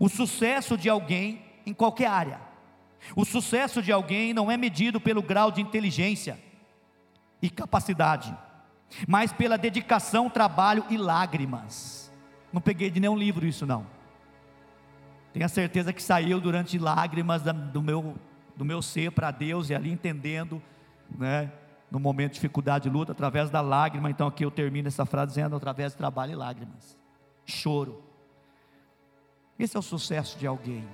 O 0.00 0.08
sucesso 0.08 0.76
de 0.76 0.88
alguém 0.88 1.42
em 1.66 1.74
qualquer 1.74 2.06
área. 2.06 2.40
O 3.14 3.24
sucesso 3.24 3.82
de 3.82 3.92
alguém 3.92 4.32
não 4.32 4.50
é 4.50 4.56
medido 4.56 5.00
pelo 5.00 5.22
grau 5.22 5.50
de 5.50 5.60
inteligência 5.60 6.38
e 7.40 7.50
capacidade, 7.50 8.36
mas 9.06 9.32
pela 9.32 9.56
dedicação, 9.58 10.30
trabalho 10.30 10.84
e 10.88 10.96
lágrimas. 10.96 12.12
Não 12.52 12.60
peguei 12.60 12.90
de 12.90 13.00
nenhum 13.00 13.16
livro 13.16 13.46
isso 13.46 13.66
não. 13.66 13.86
Tenho 15.32 15.48
certeza 15.48 15.92
que 15.92 16.02
saiu 16.02 16.40
durante 16.40 16.78
lágrimas 16.78 17.42
do 17.42 17.82
meu, 17.82 18.16
do 18.56 18.64
meu 18.64 18.80
ser 18.82 19.12
para 19.12 19.30
Deus 19.30 19.70
e 19.70 19.74
ali 19.74 19.90
entendendo, 19.90 20.62
né, 21.16 21.52
no 21.90 21.98
momento 21.98 22.32
de 22.32 22.34
dificuldade 22.34 22.88
e 22.88 22.90
luta, 22.90 23.12
através 23.12 23.50
da 23.50 23.60
lágrima. 23.60 24.10
Então 24.10 24.26
aqui 24.26 24.44
eu 24.44 24.50
termino 24.50 24.88
essa 24.88 25.06
frase 25.06 25.28
dizendo 25.34 25.56
através 25.56 25.92
de 25.92 25.98
trabalho 25.98 26.32
e 26.32 26.36
lágrimas. 26.36 26.96
Choro. 27.44 28.02
Esse 29.58 29.76
é 29.76 29.80
o 29.80 29.82
sucesso 29.82 30.38
de 30.38 30.46
alguém. 30.46 30.86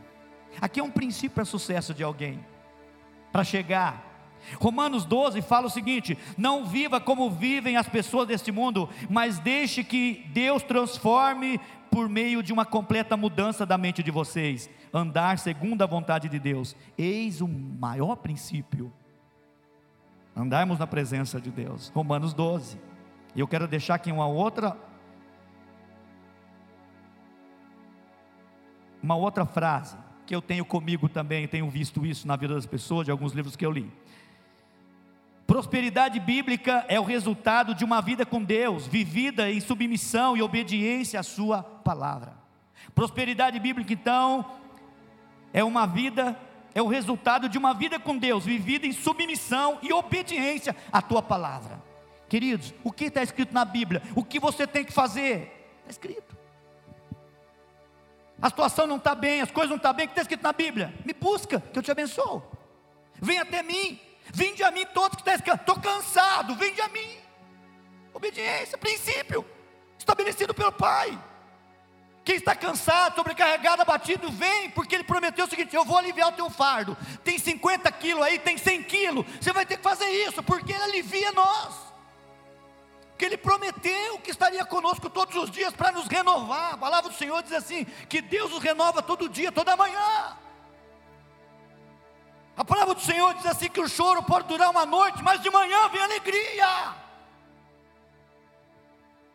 Aqui 0.60 0.80
é 0.80 0.82
um 0.82 0.90
princípio 0.90 1.34
para 1.34 1.44
sucesso 1.44 1.92
de 1.92 2.02
alguém. 2.02 2.44
Para 3.32 3.44
chegar. 3.44 4.14
Romanos 4.60 5.04
12 5.04 5.42
fala 5.42 5.66
o 5.66 5.70
seguinte: 5.70 6.16
Não 6.36 6.64
viva 6.64 7.00
como 7.00 7.30
vivem 7.30 7.76
as 7.76 7.88
pessoas 7.88 8.28
deste 8.28 8.52
mundo, 8.52 8.88
mas 9.08 9.38
deixe 9.38 9.82
que 9.82 10.24
Deus 10.32 10.62
transforme 10.62 11.60
por 11.90 12.08
meio 12.08 12.42
de 12.42 12.52
uma 12.52 12.64
completa 12.64 13.16
mudança 13.16 13.64
da 13.64 13.78
mente 13.78 14.02
de 14.02 14.10
vocês, 14.10 14.68
andar 14.92 15.38
segundo 15.38 15.82
a 15.82 15.86
vontade 15.86 16.28
de 16.28 16.38
Deus. 16.38 16.76
Eis 16.96 17.40
o 17.40 17.48
maior 17.48 18.16
princípio. 18.16 18.92
Andarmos 20.36 20.78
na 20.78 20.86
presença 20.86 21.40
de 21.40 21.50
Deus. 21.50 21.90
Romanos 21.94 22.34
12. 22.34 22.78
E 23.34 23.40
eu 23.40 23.48
quero 23.48 23.68
deixar 23.68 23.94
aqui 23.94 24.10
uma 24.10 24.26
outra 24.26 24.76
uma 29.02 29.16
outra 29.16 29.44
frase 29.44 29.96
que 30.26 30.34
eu 30.34 30.40
tenho 30.40 30.64
comigo 30.64 31.08
também, 31.08 31.46
tenho 31.46 31.68
visto 31.68 32.06
isso 32.06 32.26
na 32.26 32.36
vida 32.36 32.54
das 32.54 32.64
pessoas, 32.64 33.04
de 33.04 33.10
alguns 33.10 33.32
livros 33.32 33.54
que 33.54 33.64
eu 33.64 33.70
li. 33.70 33.92
Prosperidade 35.46 36.18
bíblica 36.18 36.86
é 36.88 36.98
o 36.98 37.04
resultado 37.04 37.74
de 37.74 37.84
uma 37.84 38.00
vida 38.00 38.24
com 38.24 38.42
Deus, 38.42 38.86
vivida 38.86 39.50
em 39.50 39.60
submissão 39.60 40.34
e 40.36 40.42
obediência 40.42 41.20
à 41.20 41.22
Sua 41.22 41.62
palavra. 41.62 42.32
Prosperidade 42.94 43.60
bíblica, 43.60 43.92
então, 43.92 44.44
é 45.52 45.62
uma 45.62 45.86
vida, 45.86 46.38
é 46.74 46.82
o 46.82 46.88
resultado 46.88 47.48
de 47.48 47.56
uma 47.56 47.72
vida 47.72 47.98
com 47.98 48.16
Deus, 48.16 48.44
vivida 48.44 48.86
em 48.86 48.92
submissão 48.92 49.78
e 49.82 49.92
obediência 49.92 50.74
à 50.92 51.00
Tua 51.00 51.22
palavra. 51.22 51.82
Queridos, 52.28 52.74
o 52.82 52.90
que 52.90 53.04
está 53.04 53.22
escrito 53.22 53.54
na 53.54 53.64
Bíblia? 53.64 54.02
O 54.14 54.24
que 54.24 54.40
você 54.40 54.66
tem 54.66 54.84
que 54.84 54.92
fazer? 54.92 55.70
Está 55.80 55.90
escrito. 55.90 56.36
A 58.42 58.48
situação 58.48 58.86
não 58.86 58.96
está 58.96 59.14
bem, 59.14 59.40
as 59.40 59.50
coisas 59.50 59.70
não 59.70 59.76
estão 59.76 59.94
bem, 59.94 60.06
o 60.06 60.08
que 60.08 60.12
está 60.12 60.22
escrito 60.22 60.42
na 60.42 60.52
Bíblia? 60.52 60.92
Me 61.04 61.12
busca, 61.12 61.60
que 61.60 61.78
eu 61.78 61.82
te 61.82 61.90
abençoo. 61.90 62.42
Vem 63.20 63.38
até 63.38 63.62
mim, 63.62 64.00
Vinde 64.32 64.62
a 64.62 64.70
mim 64.70 64.86
todos 64.86 65.20
que 65.20 65.30
estão 65.30 65.54
estou 65.54 65.80
cansado, 65.80 66.54
vinde 66.54 66.80
a 66.80 66.88
mim. 66.88 67.18
Obediência, 68.12 68.78
princípio, 68.78 69.44
estabelecido 69.98 70.54
pelo 70.54 70.72
Pai. 70.72 71.18
Quem 72.24 72.36
está 72.36 72.56
cansado, 72.56 73.16
sobrecarregado, 73.16 73.82
abatido, 73.82 74.32
vem, 74.32 74.70
porque 74.70 74.94
Ele 74.94 75.04
prometeu 75.04 75.44
o 75.44 75.48
seguinte: 75.48 75.76
eu 75.76 75.84
vou 75.84 75.98
aliviar 75.98 76.28
o 76.28 76.32
teu 76.32 76.48
fardo. 76.48 76.96
Tem 77.22 77.38
50 77.38 77.92
quilos 77.92 78.22
aí, 78.24 78.38
tem 78.38 78.56
100 78.56 78.82
quilos. 78.84 79.26
Você 79.38 79.52
vai 79.52 79.66
ter 79.66 79.76
que 79.76 79.82
fazer 79.82 80.08
isso, 80.08 80.42
porque 80.42 80.72
Ele 80.72 80.82
alivia 80.82 81.30
nós. 81.32 81.74
Porque 83.10 83.26
Ele 83.26 83.36
prometeu 83.36 84.18
que 84.20 84.30
estaria 84.30 84.64
conosco 84.64 85.10
todos 85.10 85.36
os 85.36 85.50
dias 85.50 85.74
para 85.74 85.92
nos 85.92 86.06
renovar. 86.06 86.72
A 86.72 86.78
palavra 86.78 87.10
do 87.10 87.16
Senhor 87.16 87.42
diz 87.42 87.52
assim: 87.52 87.84
que 88.08 88.22
Deus 88.22 88.50
nos 88.50 88.62
renova 88.62 89.02
todo 89.02 89.28
dia, 89.28 89.52
toda 89.52 89.76
manhã. 89.76 90.38
A 92.56 92.64
palavra 92.64 92.94
do 92.94 93.02
Senhor 93.02 93.34
diz 93.34 93.44
assim: 93.44 93.68
que 93.68 93.80
o 93.80 93.88
choro 93.88 94.22
pode 94.22 94.48
durar 94.48 94.70
uma 94.70 94.86
noite, 94.86 95.22
mas 95.22 95.42
de 95.42 95.50
manhã 95.50 95.88
vem 95.90 96.00
alegria. 96.00 97.03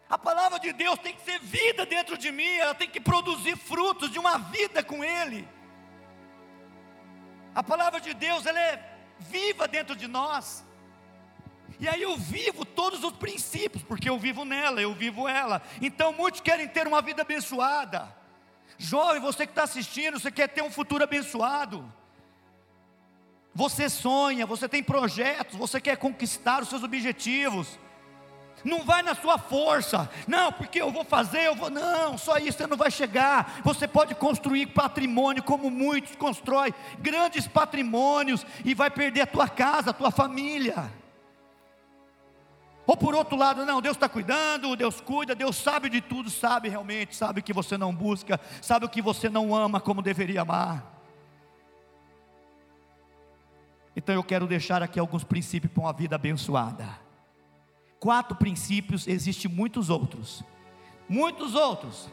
A 0.10 0.18
palavra 0.18 0.60
de 0.60 0.74
Deus 0.74 0.98
tem 1.00 1.14
que 1.14 1.22
ser 1.22 1.40
vida 1.40 1.86
dentro 1.86 2.18
de 2.18 2.32
mim, 2.32 2.58
ela 2.58 2.74
tem 2.74 2.90
que 2.90 3.00
produzir 3.00 3.56
frutos 3.56 4.10
de 4.10 4.18
uma 4.18 4.40
vida 4.40 4.84
com 4.84 5.04
Ele. 5.04 5.48
A 7.54 7.62
palavra 7.62 8.02
de 8.02 8.14
Deus, 8.14 8.46
ela 8.46 8.60
é 8.60 8.98
viva 9.20 9.68
dentro 9.68 9.96
de 9.96 10.08
nós. 10.08 10.66
E 11.80 11.88
aí 11.88 12.02
eu 12.02 12.18
vivo 12.18 12.66
todos 12.66 13.04
os 13.04 13.14
princípios, 13.14 13.84
porque 13.84 14.10
eu 14.10 14.18
vivo 14.18 14.44
nela, 14.44 14.82
eu 14.82 14.94
vivo 14.94 15.28
ela. 15.28 15.62
Então 15.82 16.12
muitos 16.12 16.42
querem 16.42 16.68
ter 16.68 16.88
uma 16.88 17.02
vida 17.02 17.22
abençoada. 17.22 18.14
Jovem, 18.78 19.22
você 19.22 19.46
que 19.46 19.52
está 19.52 19.64
assistindo, 19.64 20.20
você 20.20 20.32
quer 20.32 20.48
ter 20.48 20.62
um 20.62 20.72
futuro 20.72 21.04
abençoado. 21.04 21.92
Você 23.54 23.90
sonha, 23.90 24.46
você 24.46 24.68
tem 24.68 24.82
projetos, 24.82 25.56
você 25.56 25.80
quer 25.80 25.98
conquistar 25.98 26.64
os 26.64 26.70
seus 26.70 26.84
objetivos. 26.84 27.78
Não 28.64 28.84
vai 28.84 29.02
na 29.02 29.16
sua 29.16 29.38
força, 29.38 30.10
não, 30.28 30.52
porque 30.52 30.82
eu 30.82 30.92
vou 30.92 31.04
fazer, 31.04 31.46
eu 31.46 31.56
vou, 31.56 31.70
não, 31.70 32.18
só 32.18 32.38
isso 32.38 32.58
você 32.58 32.68
não 32.68 32.78
vai 32.78 32.92
chegar. 32.92 33.62
Você 33.64 33.88
pode 33.88 34.16
construir 34.16 34.68
patrimônio, 34.68 35.42
como 35.44 35.70
muitos 35.70 36.16
constroem, 36.16 36.74
grandes 37.00 37.48
patrimônios, 37.48 38.46
e 38.66 38.74
vai 38.74 38.90
perder 38.90 39.22
a 39.22 39.28
tua 39.28 39.48
casa, 39.48 39.92
a 39.92 39.94
tua 39.94 40.12
família. 40.12 40.92
Ou 42.86 42.98
por 42.98 43.14
outro 43.14 43.38
lado, 43.38 43.66
não, 43.68 43.82
Deus 43.82 43.96
está 43.96 44.10
cuidando, 44.10 44.76
Deus 44.76 45.00
cuida, 45.00 45.36
Deus 45.36 45.56
sabe 45.56 45.90
de 45.90 46.02
tudo, 46.02 46.30
sabe 46.30 46.70
realmente, 46.70 47.16
sabe 47.16 47.40
o 47.40 47.44
que 47.44 47.54
você 47.54 47.78
não 47.78 47.94
busca, 47.94 48.40
sabe 48.62 48.86
o 48.86 48.90
que 48.90 49.00
você 49.00 49.30
não 49.30 49.56
ama 49.56 49.80
como 49.80 50.02
deveria 50.02 50.42
amar. 50.42 50.84
Então 53.96 54.16
eu 54.16 54.24
quero 54.24 54.48
deixar 54.48 54.82
aqui 54.82 55.00
alguns 55.00 55.24
princípios 55.24 55.72
para 55.72 55.84
uma 55.84 55.94
vida 55.94 56.16
abençoada. 56.16 57.09
Quatro 58.00 58.36
princípios, 58.36 59.08
existem 59.08 59.52
muitos 59.52 59.90
outros. 59.90 60.44
Muitos 61.08 61.56
outros. 61.56 62.10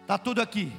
Está 0.00 0.16
tudo 0.16 0.40
aqui. 0.40 0.72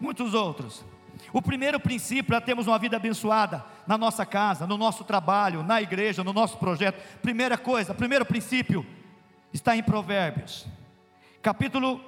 Muitos 0.00 0.32
outros. 0.32 0.84
O 1.32 1.42
primeiro 1.42 1.78
princípio 1.78 2.24
para 2.24 2.40
termos 2.40 2.66
uma 2.66 2.78
vida 2.78 2.96
abençoada 2.96 3.64
na 3.86 3.98
nossa 3.98 4.24
casa, 4.24 4.66
no 4.66 4.78
nosso 4.78 5.04
trabalho, 5.04 5.62
na 5.62 5.82
igreja, 5.82 6.24
no 6.24 6.32
nosso 6.32 6.56
projeto. 6.56 7.00
Primeira 7.20 7.58
coisa, 7.58 7.94
primeiro 7.94 8.24
princípio 8.24 8.86
está 9.52 9.76
em 9.76 9.82
Provérbios. 9.82 10.66
Capítulo 11.42 12.00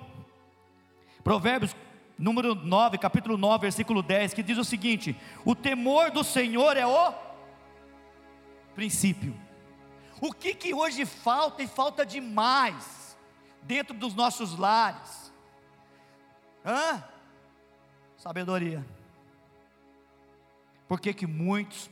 Provérbios 1.23 1.77
número 2.19 2.55
9, 2.55 2.99
capítulo 2.99 3.37
9, 3.37 3.63
versículo 3.63 4.03
10, 4.03 4.35
que 4.35 4.43
diz 4.43 4.59
o 4.59 4.65
seguinte: 4.65 5.17
O 5.45 5.55
temor 5.55 6.11
do 6.11 6.25
Senhor 6.25 6.77
é 6.77 6.87
o 6.87 7.13
princípio. 8.75 9.35
O 10.25 10.33
que 10.33 10.55
que 10.55 10.73
hoje 10.73 11.05
falta 11.05 11.63
e 11.63 11.67
falta 11.67 12.07
demais 12.07 13.15
dentro 13.61 13.93
dos 13.95 14.15
nossos 14.15 14.57
lares? 14.57 15.31
Hã? 16.65 17.05
Sabedoria. 18.17 18.83
Por 20.89 20.99
que 20.99 21.13
que 21.13 21.27
muitos 21.27 21.91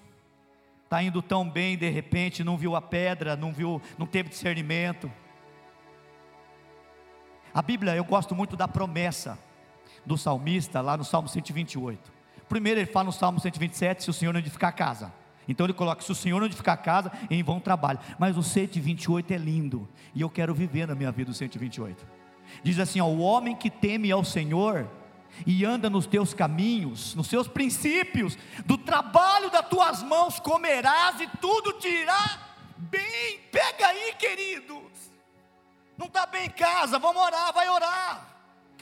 está 0.84 1.02
indo 1.02 1.20
tão 1.20 1.46
bem 1.46 1.76
de 1.76 1.90
repente 1.90 2.42
não 2.42 2.56
viu 2.56 2.74
a 2.74 2.80
pedra, 2.80 3.36
não 3.36 3.52
viu, 3.52 3.82
não 3.98 4.06
teve 4.06 4.30
discernimento? 4.30 5.12
A 7.52 7.60
Bíblia, 7.60 7.94
eu 7.94 8.04
gosto 8.04 8.34
muito 8.34 8.56
da 8.56 8.66
promessa 8.66 9.38
do 10.06 10.16
salmista 10.16 10.80
lá 10.80 10.96
no 10.96 11.04
Salmo 11.04 11.28
128. 11.28 12.10
Primeiro 12.48 12.80
ele 12.80 12.90
fala 12.90 13.04
no 13.04 13.12
Salmo 13.12 13.38
127, 13.38 14.04
se 14.04 14.08
o 14.08 14.14
Senhor 14.14 14.32
não 14.32 14.40
edificar 14.40 14.70
a 14.70 14.72
casa. 14.72 15.21
Então 15.48 15.66
ele 15.66 15.72
coloca: 15.72 16.02
se 16.02 16.12
o 16.12 16.14
Senhor 16.14 16.38
não 16.38 16.46
edificar 16.46 16.74
a 16.74 16.78
casa, 16.78 17.12
em 17.30 17.42
vão 17.42 17.60
trabalho. 17.60 17.98
Mas 18.18 18.36
o 18.36 18.42
128 18.42 19.32
é 19.32 19.36
lindo, 19.36 19.88
e 20.14 20.20
eu 20.20 20.30
quero 20.30 20.54
viver 20.54 20.86
na 20.86 20.94
minha 20.94 21.10
vida 21.10 21.30
o 21.30 21.34
128. 21.34 22.06
Diz 22.62 22.78
assim: 22.78 23.00
ó, 23.00 23.06
o 23.06 23.20
homem 23.20 23.54
que 23.54 23.70
teme 23.70 24.10
ao 24.10 24.24
Senhor 24.24 24.88
e 25.46 25.64
anda 25.64 25.88
nos 25.88 26.06
teus 26.06 26.34
caminhos, 26.34 27.14
nos 27.14 27.26
seus 27.26 27.48
princípios, 27.48 28.36
do 28.66 28.76
trabalho 28.76 29.50
das 29.50 29.66
tuas 29.68 30.02
mãos 30.02 30.38
comerás 30.38 31.20
e 31.20 31.26
tudo 31.40 31.72
te 31.74 31.88
irá 31.88 32.38
bem. 32.76 33.40
Pega 33.50 33.86
aí, 33.86 34.14
queridos. 34.18 34.82
Não 35.96 36.06
está 36.06 36.26
bem 36.26 36.46
em 36.46 36.50
casa, 36.50 36.98
vamos 36.98 37.22
orar, 37.22 37.52
vai 37.52 37.68
orar. 37.68 38.28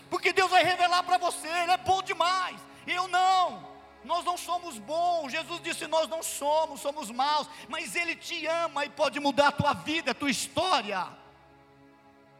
Porque 0.08 0.32
Deus 0.32 0.50
vai 0.50 0.64
revelar 0.64 1.02
para 1.02 1.18
você, 1.18 1.46
Ele 1.46 1.72
é 1.72 1.76
bom 1.76 2.02
demais. 2.02 2.56
Eu 2.86 3.06
não. 3.08 3.69
Nós 4.04 4.24
não 4.24 4.36
somos 4.36 4.78
bons. 4.78 5.32
Jesus 5.32 5.60
disse: 5.62 5.86
Nós 5.86 6.08
não 6.08 6.22
somos, 6.22 6.80
somos 6.80 7.10
maus. 7.10 7.48
Mas 7.68 7.94
Ele 7.94 8.16
te 8.16 8.46
ama 8.46 8.84
e 8.84 8.90
pode 8.90 9.20
mudar 9.20 9.48
a 9.48 9.52
tua 9.52 9.74
vida, 9.74 10.12
a 10.12 10.14
tua 10.14 10.30
história. 10.30 11.06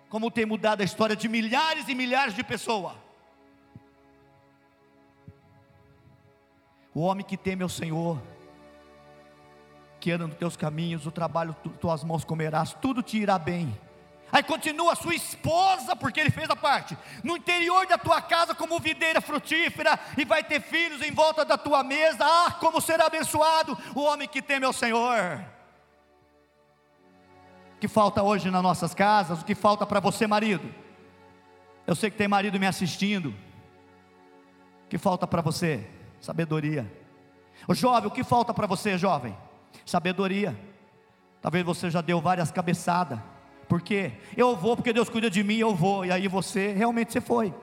Como 0.09 0.31
tem 0.31 0.47
mudado 0.47 0.81
a 0.81 0.85
história 0.85 1.15
de 1.15 1.29
milhares 1.29 1.89
e 1.89 1.95
milhares 1.95 2.35
de 2.35 2.43
pessoas. 2.43 2.95
O 6.93 7.01
homem 7.01 7.25
que 7.25 7.37
teme 7.37 7.62
ao 7.62 7.69
Senhor, 7.69 8.21
que 10.01 10.11
anda 10.11 10.27
nos 10.27 10.37
teus 10.37 10.57
caminhos, 10.57 11.07
o 11.07 11.12
trabalho, 11.12 11.55
tuas 11.81 12.03
mãos 12.03 12.25
comerás, 12.25 12.75
tudo 12.75 13.03
te 13.03 13.19
irá 13.19 13.39
bem. 13.39 13.79
Aí 14.32 14.43
continua 14.43 14.94
sua 14.94 15.15
esposa, 15.15 15.97
porque 15.97 16.21
ele 16.21 16.31
fez 16.31 16.49
a 16.49 16.56
parte, 16.56 16.97
no 17.25 17.37
interior 17.37 17.87
da 17.87 17.99
tua 17.99 18.23
casa 18.23 18.55
como 18.55 18.79
videira 18.79 19.21
frutífera, 19.21 19.99
e 20.17 20.25
vai 20.25 20.44
ter 20.44 20.61
filhos 20.61 21.03
em 21.03 21.11
volta 21.11 21.44
da 21.44 21.59
tua 21.59 21.82
mesa. 21.82 22.25
Ah, 22.25 22.53
como 22.53 22.81
será 22.81 23.06
abençoado 23.06 23.77
o 23.94 24.03
homem 24.03 24.29
que 24.29 24.41
teme 24.41 24.65
ao 24.65 24.73
Senhor. 24.73 25.44
O 27.75 27.79
que 27.81 27.88
falta 27.88 28.23
hoje 28.23 28.50
nas 28.50 28.62
nossas 28.62 28.94
casas? 28.94 29.41
O 29.41 29.44
que 29.44 29.55
falta 29.55 29.85
para 29.85 30.00
você, 30.00 30.27
marido? 30.27 30.73
Eu 31.87 31.97
sei 31.97 32.11
que 32.11 32.17
tem 32.17 32.29
marido 32.29 32.61
me 32.61 32.67
assistindo. 32.67 33.35
O 34.85 34.88
que 34.88 34.99
falta 34.99 35.26
para 35.26 35.43
você? 35.43 35.88
Sabedoria. 36.21 36.91
O 37.67 37.75
jovem, 37.75 38.06
o 38.06 38.12
que 38.12 38.23
falta 38.23 38.55
para 38.55 38.67
você, 38.67 38.97
jovem? 38.97 39.37
Sabedoria. 39.85 40.56
Talvez 41.43 41.65
você 41.65 41.91
já 41.91 42.00
deu 42.00 42.21
várias 42.21 42.50
cabeçadas 42.53 43.19
por 43.70 43.81
quê? 43.81 44.14
Eu 44.37 44.56
vou 44.56 44.75
porque 44.75 44.93
Deus 44.93 45.08
cuida 45.08 45.31
de 45.31 45.44
mim, 45.44 45.58
eu 45.58 45.72
vou. 45.72 46.05
E 46.05 46.11
aí 46.11 46.26
você, 46.26 46.72
realmente 46.72 47.12
você 47.12 47.20
foi. 47.20 47.55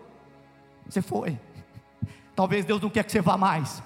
Você 0.88 1.01
foi. 1.01 1.38
Talvez 2.33 2.63
Deus 2.63 2.81
não 2.81 2.89
quer 2.89 3.04
que 3.04 3.12
você 3.12 3.19
vá 3.19 3.36
mais. 3.36 3.83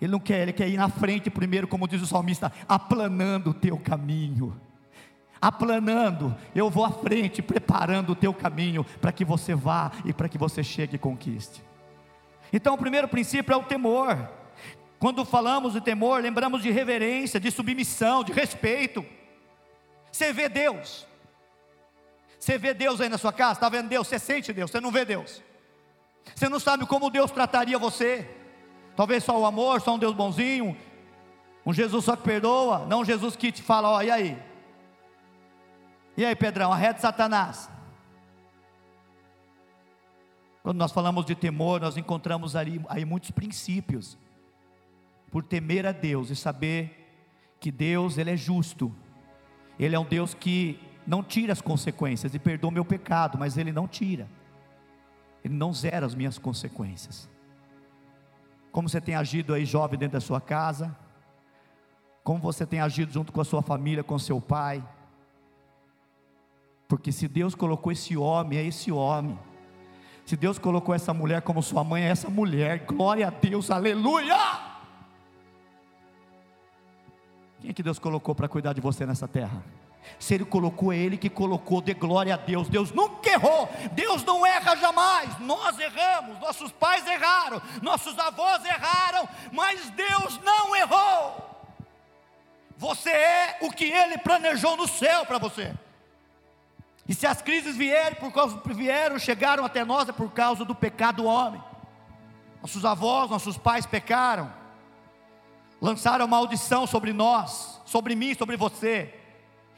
Ele 0.00 0.10
não 0.10 0.18
quer, 0.18 0.40
ele 0.40 0.54
quer 0.54 0.70
ir 0.70 0.78
na 0.78 0.88
frente 0.88 1.28
primeiro, 1.28 1.68
como 1.68 1.86
diz 1.86 2.00
o 2.00 2.06
salmista, 2.06 2.50
aplanando 2.66 3.50
o 3.50 3.54
teu 3.54 3.76
caminho. 3.76 4.58
Aplanando, 5.38 6.34
eu 6.54 6.70
vou 6.70 6.82
à 6.82 6.90
frente, 6.90 7.42
preparando 7.42 8.12
o 8.12 8.16
teu 8.16 8.32
caminho 8.32 8.82
para 8.98 9.12
que 9.12 9.22
você 9.22 9.54
vá 9.54 9.92
e 10.06 10.14
para 10.14 10.30
que 10.30 10.38
você 10.38 10.64
chegue 10.64 10.96
e 10.96 10.98
conquiste. 10.98 11.62
Então, 12.50 12.72
o 12.72 12.78
primeiro 12.78 13.06
princípio 13.06 13.52
é 13.52 13.56
o 13.56 13.64
temor. 13.64 14.30
Quando 14.98 15.26
falamos 15.26 15.74
de 15.74 15.80
temor, 15.82 16.22
lembramos 16.22 16.62
de 16.62 16.70
reverência, 16.70 17.38
de 17.38 17.50
submissão, 17.50 18.24
de 18.24 18.32
respeito. 18.32 19.04
Você 20.12 20.32
vê 20.32 20.48
Deus. 20.48 21.06
Você 22.38 22.58
vê 22.58 22.74
Deus 22.74 23.00
aí 23.00 23.08
na 23.08 23.16
sua 23.16 23.32
casa? 23.32 23.54
Está 23.54 23.68
vendo 23.70 23.88
Deus? 23.88 24.06
Você 24.06 24.18
sente 24.18 24.52
Deus, 24.52 24.70
você 24.70 24.80
não 24.80 24.92
vê 24.92 25.04
Deus. 25.04 25.42
Você 26.34 26.48
não 26.48 26.60
sabe 26.60 26.86
como 26.86 27.10
Deus 27.10 27.30
trataria 27.30 27.78
você. 27.78 28.28
Talvez 28.94 29.24
só 29.24 29.40
o 29.40 29.46
amor, 29.46 29.80
só 29.80 29.94
um 29.94 29.98
Deus 29.98 30.14
bonzinho. 30.14 30.76
Um 31.64 31.72
Jesus 31.72 32.04
só 32.04 32.14
que 32.14 32.22
perdoa, 32.22 32.86
não 32.86 33.00
um 33.00 33.04
Jesus 33.04 33.36
que 33.36 33.50
te 33.50 33.62
fala, 33.62 33.88
ó, 33.88 34.02
e 34.02 34.10
aí? 34.10 34.42
E 36.16 36.24
aí, 36.26 36.36
Pedrão, 36.36 36.72
arreta 36.72 37.00
Satanás. 37.00 37.70
Quando 40.62 40.76
nós 40.76 40.92
falamos 40.92 41.24
de 41.24 41.34
temor, 41.34 41.80
nós 41.80 41.96
encontramos 41.96 42.54
aí, 42.54 42.80
aí 42.88 43.04
muitos 43.04 43.30
princípios. 43.30 44.18
Por 45.30 45.42
temer 45.42 45.86
a 45.86 45.92
Deus 45.92 46.28
e 46.28 46.36
saber 46.36 47.14
que 47.58 47.70
Deus, 47.70 48.18
Ele 48.18 48.32
é 48.32 48.36
justo 48.36 48.94
ele 49.78 49.96
é 49.96 49.98
um 49.98 50.04
Deus 50.04 50.34
que 50.34 50.78
não 51.06 51.22
tira 51.22 51.52
as 51.52 51.60
consequências 51.60 52.34
e 52.34 52.38
perdoa 52.38 52.70
meu 52.70 52.84
pecado, 52.84 53.38
mas 53.38 53.56
Ele 53.56 53.72
não 53.72 53.88
tira, 53.88 54.28
Ele 55.44 55.54
não 55.54 55.72
zera 55.72 56.06
as 56.06 56.14
minhas 56.14 56.38
consequências. 56.38 57.28
Como 58.70 58.88
você 58.88 59.00
tem 59.00 59.14
agido 59.14 59.52
aí, 59.52 59.64
jovem, 59.64 59.98
dentro 59.98 60.14
da 60.14 60.20
sua 60.20 60.40
casa? 60.40 60.96
Como 62.24 62.40
você 62.40 62.64
tem 62.64 62.80
agido 62.80 63.12
junto 63.12 63.32
com 63.32 63.40
a 63.40 63.44
sua 63.44 63.60
família, 63.62 64.04
com 64.04 64.18
seu 64.18 64.40
pai? 64.40 64.82
Porque 66.88 67.10
se 67.10 67.26
Deus 67.26 67.54
colocou 67.54 67.92
esse 67.92 68.16
homem, 68.16 68.58
é 68.58 68.64
esse 68.64 68.90
homem. 68.92 69.38
Se 70.24 70.36
Deus 70.36 70.58
colocou 70.58 70.94
essa 70.94 71.12
mulher 71.12 71.42
como 71.42 71.62
sua 71.62 71.82
mãe, 71.82 72.04
é 72.04 72.08
essa 72.08 72.30
mulher. 72.30 72.86
Glória 72.86 73.26
a 73.26 73.30
Deus, 73.30 73.70
aleluia! 73.70 74.71
Quem 77.62 77.70
é 77.70 77.72
que 77.72 77.82
Deus 77.82 77.96
colocou 77.96 78.34
para 78.34 78.48
cuidar 78.48 78.72
de 78.72 78.80
você 78.80 79.06
nessa 79.06 79.28
terra? 79.28 79.62
Se 80.18 80.34
Ele 80.34 80.44
colocou, 80.44 80.92
é 80.92 80.96
Ele 80.96 81.16
que 81.16 81.30
colocou, 81.30 81.80
dê 81.80 81.94
glória 81.94 82.34
a 82.34 82.36
Deus. 82.36 82.68
Deus 82.68 82.90
nunca 82.90 83.30
errou, 83.30 83.68
Deus 83.92 84.24
não 84.24 84.44
erra 84.44 84.74
jamais. 84.74 85.38
Nós 85.38 85.78
erramos, 85.78 86.40
nossos 86.40 86.72
pais 86.72 87.06
erraram, 87.06 87.62
nossos 87.80 88.18
avós 88.18 88.64
erraram, 88.64 89.28
mas 89.52 89.90
Deus 89.90 90.40
não 90.42 90.74
errou. 90.74 91.50
Você 92.76 93.10
é 93.10 93.58
o 93.60 93.70
que 93.70 93.84
Ele 93.84 94.18
planejou 94.18 94.76
no 94.76 94.88
céu 94.88 95.24
para 95.24 95.38
você. 95.38 95.72
E 97.08 97.14
se 97.14 97.28
as 97.28 97.40
crises 97.40 97.76
vierem, 97.76 98.18
por 98.18 98.32
causa, 98.32 98.60
vieram, 98.74 99.20
chegaram 99.20 99.64
até 99.64 99.84
nós, 99.84 100.08
é 100.08 100.12
por 100.12 100.32
causa 100.32 100.64
do 100.64 100.74
pecado 100.74 101.22
do 101.22 101.28
homem. 101.28 101.62
Nossos 102.60 102.84
avós, 102.84 103.30
nossos 103.30 103.56
pais 103.56 103.86
pecaram 103.86 104.61
lançaram 105.82 106.28
maldição 106.28 106.86
sobre 106.86 107.12
nós, 107.12 107.80
sobre 107.84 108.14
mim, 108.14 108.34
sobre 108.34 108.56
você. 108.56 109.12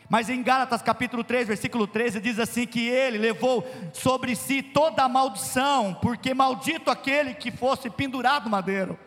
Mas 0.06 0.28
em 0.28 0.42
Gálatas 0.42 0.82
capítulo 0.82 1.24
3, 1.24 1.48
versículo 1.48 1.86
13, 1.86 2.20
diz 2.20 2.38
assim: 2.38 2.66
que 2.66 2.86
ele 2.86 3.16
levou 3.16 3.66
sobre 3.94 4.36
si 4.36 4.62
toda 4.62 5.02
a 5.02 5.08
maldição, 5.08 5.94
porque 5.94 6.34
maldito 6.34 6.90
aquele 6.90 7.32
que 7.32 7.50
fosse 7.50 7.88
pendurado 7.88 8.44
no 8.44 8.50
madeiro. 8.50 8.98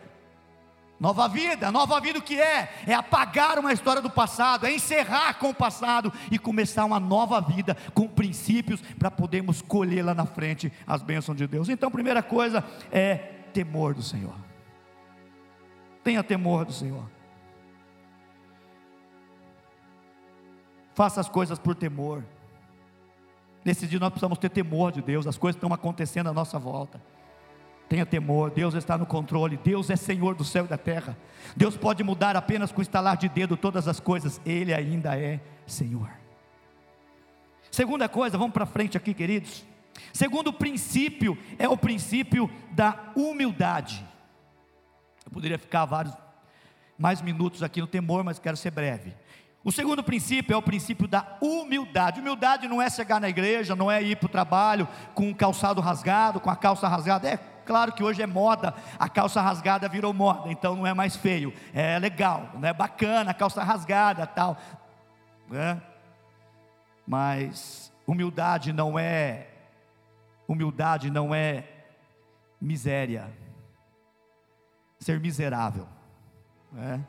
Nova 0.98 1.28
vida, 1.28 1.70
nova 1.70 2.00
vida 2.00 2.18
o 2.18 2.22
que 2.22 2.40
é? 2.40 2.74
É 2.84 2.92
apagar 2.92 3.56
uma 3.56 3.72
história 3.72 4.02
do 4.02 4.10
passado, 4.10 4.66
é 4.66 4.72
encerrar 4.72 5.34
com 5.34 5.50
o 5.50 5.54
passado 5.54 6.12
e 6.28 6.36
começar 6.40 6.84
uma 6.84 6.98
nova 6.98 7.40
vida 7.40 7.76
com 7.94 8.08
princípios 8.08 8.82
para 8.98 9.08
podermos 9.08 9.62
colher 9.62 10.04
lá 10.04 10.12
na 10.12 10.26
frente 10.26 10.72
as 10.84 11.00
bênçãos 11.00 11.38
de 11.38 11.46
Deus. 11.46 11.68
Então, 11.68 11.88
primeira 11.88 12.20
coisa 12.20 12.64
é 12.90 13.14
temor 13.52 13.94
do 13.94 14.02
Senhor. 14.02 14.34
Tenha 16.08 16.24
temor 16.24 16.64
do 16.64 16.72
Senhor. 16.72 17.04
Faça 20.94 21.20
as 21.20 21.28
coisas 21.28 21.58
por 21.58 21.74
temor. 21.74 22.24
Nesse 23.62 23.86
dia 23.86 24.00
nós 24.00 24.08
precisamos 24.08 24.38
ter 24.38 24.48
temor 24.48 24.90
de 24.90 25.02
Deus, 25.02 25.26
as 25.26 25.36
coisas 25.36 25.58
estão 25.58 25.70
acontecendo 25.70 26.30
à 26.30 26.32
nossa 26.32 26.58
volta. 26.58 26.98
Tenha 27.90 28.06
temor, 28.06 28.50
Deus 28.50 28.72
está 28.72 28.96
no 28.96 29.04
controle, 29.04 29.58
Deus 29.58 29.90
é 29.90 29.96
Senhor 29.96 30.34
do 30.34 30.44
céu 30.44 30.64
e 30.64 30.68
da 30.68 30.78
terra. 30.78 31.14
Deus 31.54 31.76
pode 31.76 32.02
mudar 32.02 32.36
apenas 32.36 32.72
com 32.72 32.80
estalar 32.80 33.18
de 33.18 33.28
dedo 33.28 33.54
todas 33.54 33.86
as 33.86 34.00
coisas, 34.00 34.40
Ele 34.46 34.72
ainda 34.72 35.14
é 35.14 35.38
Senhor. 35.66 36.08
Segunda 37.70 38.08
coisa, 38.08 38.38
vamos 38.38 38.54
para 38.54 38.64
frente 38.64 38.96
aqui, 38.96 39.12
queridos. 39.12 39.62
Segundo 40.10 40.54
princípio 40.54 41.36
é 41.58 41.68
o 41.68 41.76
princípio 41.76 42.50
da 42.70 43.12
humildade. 43.14 44.08
Eu 45.28 45.30
poderia 45.30 45.58
ficar 45.58 45.84
vários 45.84 46.16
mais 46.98 47.20
minutos 47.20 47.62
aqui 47.62 47.82
no 47.82 47.86
temor, 47.86 48.24
mas 48.24 48.38
quero 48.38 48.56
ser 48.56 48.70
breve. 48.70 49.14
O 49.62 49.70
segundo 49.70 50.02
princípio 50.02 50.54
é 50.54 50.56
o 50.56 50.62
princípio 50.62 51.06
da 51.06 51.36
humildade. 51.38 52.18
Humildade 52.18 52.66
não 52.66 52.80
é 52.80 52.88
chegar 52.88 53.20
na 53.20 53.28
igreja, 53.28 53.76
não 53.76 53.90
é 53.90 54.02
ir 54.02 54.16
para 54.16 54.24
o 54.24 54.30
trabalho 54.30 54.88
com 55.14 55.30
o 55.30 55.34
calçado 55.34 55.82
rasgado, 55.82 56.40
com 56.40 56.48
a 56.48 56.56
calça 56.56 56.88
rasgada. 56.88 57.28
É 57.28 57.36
claro 57.66 57.92
que 57.92 58.02
hoje 58.02 58.22
é 58.22 58.26
moda, 58.26 58.72
a 58.98 59.06
calça 59.06 59.42
rasgada 59.42 59.86
virou 59.86 60.14
moda, 60.14 60.50
então 60.50 60.74
não 60.74 60.86
é 60.86 60.94
mais 60.94 61.14
feio, 61.14 61.52
é 61.74 61.98
legal, 61.98 62.48
não 62.54 62.66
é 62.66 62.72
bacana, 62.72 63.32
a 63.32 63.34
calça 63.34 63.62
rasgada 63.62 64.26
tal. 64.26 64.56
Né? 65.50 65.78
Mas 67.06 67.92
humildade 68.06 68.72
não 68.72 68.98
é 68.98 69.48
humildade 70.48 71.10
não 71.10 71.34
é 71.34 71.64
miséria 72.58 73.30
ser 74.98 75.20
miserável. 75.20 75.86
É. 76.76 77.00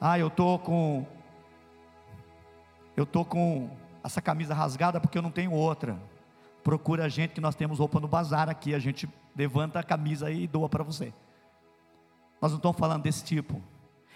Ah, 0.00 0.18
eu 0.18 0.30
tô 0.30 0.58
com 0.58 1.06
eu 2.96 3.04
tô 3.04 3.24
com 3.24 3.70
essa 4.02 4.22
camisa 4.22 4.54
rasgada 4.54 5.00
porque 5.00 5.18
eu 5.18 5.22
não 5.22 5.30
tenho 5.30 5.52
outra. 5.52 5.98
Procura 6.62 7.04
a 7.04 7.08
gente 7.08 7.34
que 7.34 7.40
nós 7.40 7.54
temos 7.54 7.78
roupa 7.78 8.00
no 8.00 8.08
bazar 8.08 8.48
aqui, 8.48 8.74
a 8.74 8.78
gente 8.78 9.08
levanta 9.36 9.78
a 9.78 9.82
camisa 9.82 10.30
e 10.30 10.46
doa 10.46 10.68
para 10.68 10.82
você. 10.82 11.12
Nós 12.40 12.52
não 12.52 12.56
estamos 12.58 12.78
falando 12.78 13.02
desse 13.02 13.24
tipo. 13.24 13.62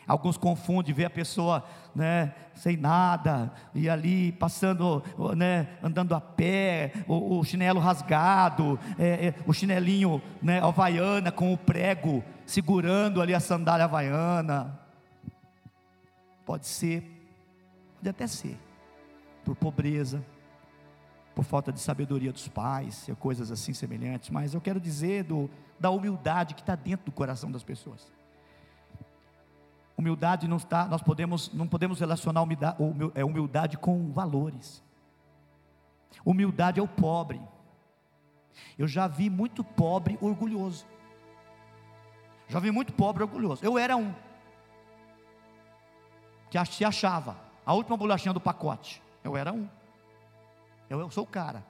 Alguns 0.06 0.36
confundem, 0.36 0.94
vê 0.94 1.04
a 1.04 1.10
pessoa, 1.10 1.64
né, 1.94 2.34
sem 2.54 2.76
nada, 2.76 3.52
e 3.72 3.88
ali 3.88 4.32
passando, 4.32 5.04
né, 5.36 5.68
andando 5.82 6.14
a 6.14 6.20
pé, 6.20 6.92
o, 7.06 7.38
o 7.38 7.44
chinelo 7.44 7.78
rasgado, 7.78 8.78
é, 8.98 9.28
é, 9.28 9.34
o 9.46 9.52
chinelinho, 9.52 10.20
né, 10.42 10.60
havaiana 10.60 11.30
com 11.30 11.52
o 11.52 11.56
prego, 11.56 12.24
segurando 12.50 13.22
ali 13.22 13.32
a 13.32 13.38
sandália 13.38 13.84
havaiana. 13.84 14.76
Pode 16.44 16.66
ser, 16.66 17.02
pode 17.94 18.08
até 18.08 18.26
ser, 18.26 18.58
por 19.44 19.54
pobreza, 19.54 20.24
por 21.32 21.44
falta 21.44 21.72
de 21.72 21.78
sabedoria 21.78 22.32
dos 22.32 22.48
pais, 22.48 23.08
coisas 23.20 23.52
assim 23.52 23.72
semelhantes, 23.72 24.30
mas 24.30 24.52
eu 24.52 24.60
quero 24.60 24.80
dizer 24.80 25.22
do, 25.22 25.48
da 25.78 25.90
humildade 25.90 26.54
que 26.54 26.60
está 26.60 26.74
dentro 26.74 27.06
do 27.06 27.12
coração 27.12 27.52
das 27.52 27.62
pessoas. 27.62 28.12
Humildade 29.96 30.48
não 30.48 30.56
está, 30.56 30.86
nós 30.86 31.02
podemos, 31.02 31.52
não 31.52 31.68
podemos 31.68 32.00
relacionar 32.00 32.42
humildade, 32.42 32.78
é 33.14 33.24
humildade 33.24 33.76
com 33.76 34.10
valores. 34.10 34.82
Humildade 36.24 36.80
é 36.80 36.82
o 36.82 36.88
pobre. 36.88 37.40
Eu 38.76 38.88
já 38.88 39.06
vi 39.06 39.30
muito 39.30 39.62
pobre 39.62 40.18
orgulhoso. 40.20 40.84
Vi 42.58 42.70
muito 42.70 42.92
pobre 42.92 43.22
orgulhoso. 43.22 43.64
Eu 43.64 43.78
era 43.78 43.96
um 43.96 44.12
que 46.50 46.64
se 46.64 46.84
achava 46.84 47.36
a 47.64 47.72
última 47.72 47.96
bolachinha 47.96 48.32
do 48.32 48.40
pacote. 48.40 49.00
Eu 49.22 49.36
era 49.36 49.52
um. 49.52 49.68
Eu, 50.88 50.98
eu 50.98 51.10
sou 51.10 51.22
o 51.22 51.26
cara. 51.26 51.64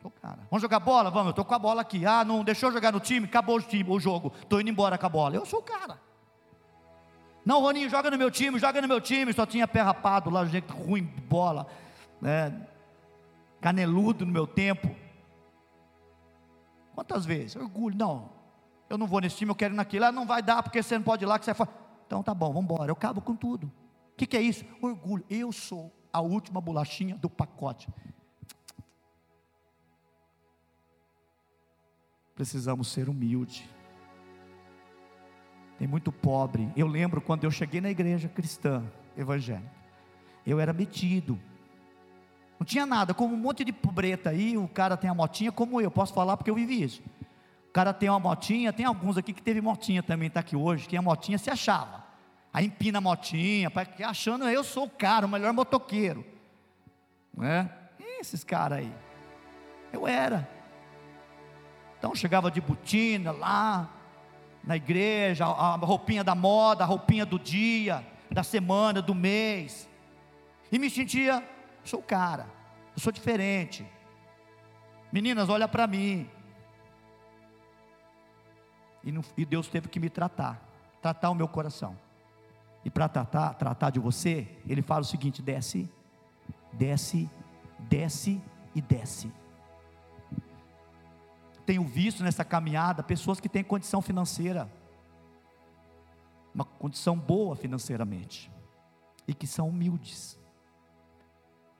Sou 0.00 0.10
o 0.10 0.20
cara. 0.20 0.38
Vamos 0.48 0.62
jogar 0.62 0.78
bola? 0.78 1.10
Vamos, 1.10 1.26
eu 1.26 1.30
estou 1.30 1.44
com 1.44 1.54
a 1.54 1.58
bola 1.58 1.80
aqui. 1.82 2.06
Ah, 2.06 2.24
não 2.24 2.44
deixou 2.44 2.70
jogar 2.70 2.92
no 2.92 3.00
time? 3.00 3.26
Acabou 3.26 3.56
o 3.56 3.62
time, 3.62 3.90
o 3.90 3.98
jogo. 3.98 4.32
Estou 4.40 4.60
indo 4.60 4.70
embora 4.70 4.96
com 4.96 5.06
a 5.06 5.08
bola. 5.08 5.34
Eu 5.34 5.44
sou 5.44 5.58
o 5.58 5.62
cara. 5.62 6.00
Não, 7.44 7.60
Roninho, 7.60 7.90
joga 7.90 8.10
no 8.10 8.18
meu 8.18 8.30
time, 8.30 8.58
joga 8.58 8.80
no 8.80 8.86
meu 8.86 9.00
time. 9.00 9.32
Só 9.32 9.44
tinha 9.44 9.66
pé 9.66 9.80
rapado 9.80 10.30
lá, 10.30 10.44
gente 10.44 10.70
ruim 10.70 11.04
de 11.04 11.20
bola. 11.22 11.66
Né? 12.20 12.66
Caneludo 13.60 14.24
no 14.24 14.32
meu 14.32 14.46
tempo. 14.46 14.94
Quantas 16.94 17.26
vezes? 17.26 17.56
Orgulho, 17.56 17.96
não. 17.96 18.39
Eu 18.90 18.98
não 18.98 19.06
vou 19.06 19.20
nesse 19.20 19.36
time, 19.36 19.52
eu 19.52 19.54
quero 19.54 19.72
ir 19.72 19.76
naquele. 19.76 20.04
Ah, 20.04 20.10
não 20.10 20.26
vai 20.26 20.42
dar 20.42 20.64
porque 20.64 20.82
você 20.82 20.98
não 20.98 21.04
pode 21.04 21.24
ir 21.24 21.26
lá 21.26 21.38
que 21.38 21.44
você 21.44 21.52
é 21.52 21.54
fora. 21.54 21.70
Então 22.08 22.24
tá 22.24 22.34
bom, 22.34 22.48
vamos 22.48 22.64
embora. 22.64 22.90
Eu 22.90 22.96
cabo 22.96 23.20
com 23.20 23.36
tudo. 23.36 23.68
O 23.68 24.16
que, 24.16 24.26
que 24.26 24.36
é 24.36 24.42
isso? 24.42 24.64
Orgulho. 24.82 25.24
Eu 25.30 25.52
sou 25.52 25.94
a 26.12 26.20
última 26.20 26.60
bolachinha 26.60 27.14
do 27.14 27.30
pacote. 27.30 27.88
Precisamos 32.34 32.88
ser 32.88 33.08
humildes. 33.08 33.62
Tem 35.78 35.86
muito 35.86 36.10
pobre. 36.10 36.72
Eu 36.76 36.88
lembro 36.88 37.20
quando 37.20 37.44
eu 37.44 37.50
cheguei 37.50 37.80
na 37.80 37.90
igreja 37.90 38.28
cristã, 38.28 38.82
evangélica. 39.16 39.70
Eu 40.44 40.58
era 40.58 40.72
metido. 40.72 41.38
Não 42.58 42.66
tinha 42.66 42.84
nada, 42.84 43.14
como 43.14 43.34
um 43.34 43.38
monte 43.38 43.64
de 43.64 43.72
pobreta 43.72 44.30
aí, 44.30 44.58
o 44.58 44.66
cara 44.66 44.96
tem 44.96 45.08
a 45.08 45.14
motinha 45.14 45.52
como 45.52 45.80
eu, 45.80 45.90
posso 45.90 46.12
falar 46.12 46.36
porque 46.36 46.50
eu 46.50 46.54
vivi 46.56 46.82
isso. 46.82 47.02
O 47.70 47.72
cara 47.72 47.94
tem 47.94 48.08
uma 48.08 48.18
motinha, 48.18 48.72
tem 48.72 48.84
alguns 48.84 49.16
aqui 49.16 49.32
que 49.32 49.40
teve 49.40 49.60
motinha 49.60 50.02
também, 50.02 50.26
está 50.26 50.40
aqui 50.40 50.56
hoje, 50.56 50.88
que 50.88 50.96
a 50.96 51.02
motinha 51.02 51.38
se 51.38 51.48
achava. 51.48 52.04
Aí 52.52 52.66
empina 52.66 52.98
a 52.98 53.00
motinha, 53.00 53.70
achando 54.04 54.48
eu 54.48 54.64
sou 54.64 54.86
o 54.86 54.90
cara, 54.90 55.24
o 55.24 55.28
melhor 55.28 55.52
motoqueiro. 55.52 56.26
Não 57.32 57.46
é? 57.46 57.72
Esses 58.18 58.42
caras 58.42 58.78
aí. 58.78 58.92
Eu 59.92 60.04
era. 60.04 60.50
Então 61.96 62.12
chegava 62.12 62.50
de 62.50 62.60
botina 62.60 63.30
lá, 63.30 63.88
na 64.64 64.76
igreja, 64.76 65.44
a 65.46 65.76
roupinha 65.76 66.24
da 66.24 66.34
moda, 66.34 66.82
a 66.82 66.86
roupinha 66.88 67.24
do 67.24 67.38
dia, 67.38 68.04
da 68.28 68.42
semana, 68.42 69.00
do 69.00 69.14
mês. 69.14 69.88
E 70.72 70.78
me 70.78 70.90
sentia, 70.90 71.40
sou 71.84 72.00
o 72.00 72.02
cara, 72.02 72.46
eu 72.96 73.00
sou 73.00 73.12
diferente. 73.12 73.86
Meninas, 75.12 75.48
olha 75.48 75.68
para 75.68 75.86
mim. 75.86 76.28
E, 79.02 79.12
não, 79.12 79.22
e, 79.36 79.44
Deus 79.44 79.68
teve 79.68 79.88
que 79.88 80.00
me 80.00 80.10
tratar, 80.10 80.62
tratar 81.00 81.30
o 81.30 81.34
meu 81.34 81.48
coração. 81.48 81.96
E 82.84 82.90
para 82.90 83.08
tratar, 83.08 83.54
tratar 83.54 83.90
de 83.90 83.98
você, 83.98 84.58
Ele 84.66 84.82
fala 84.82 85.02
o 85.02 85.04
seguinte: 85.04 85.42
desce, 85.42 85.90
desce, 86.72 87.30
desce 87.78 88.40
e 88.74 88.80
desce. 88.80 89.32
Tenho 91.66 91.84
visto 91.84 92.22
nessa 92.22 92.44
caminhada 92.44 93.02
pessoas 93.02 93.38
que 93.38 93.48
têm 93.48 93.62
condição 93.62 94.02
financeira, 94.02 94.70
uma 96.54 96.64
condição 96.64 97.16
boa 97.16 97.54
financeiramente, 97.54 98.50
e 99.28 99.34
que 99.34 99.46
são 99.46 99.68
humildes 99.68 100.39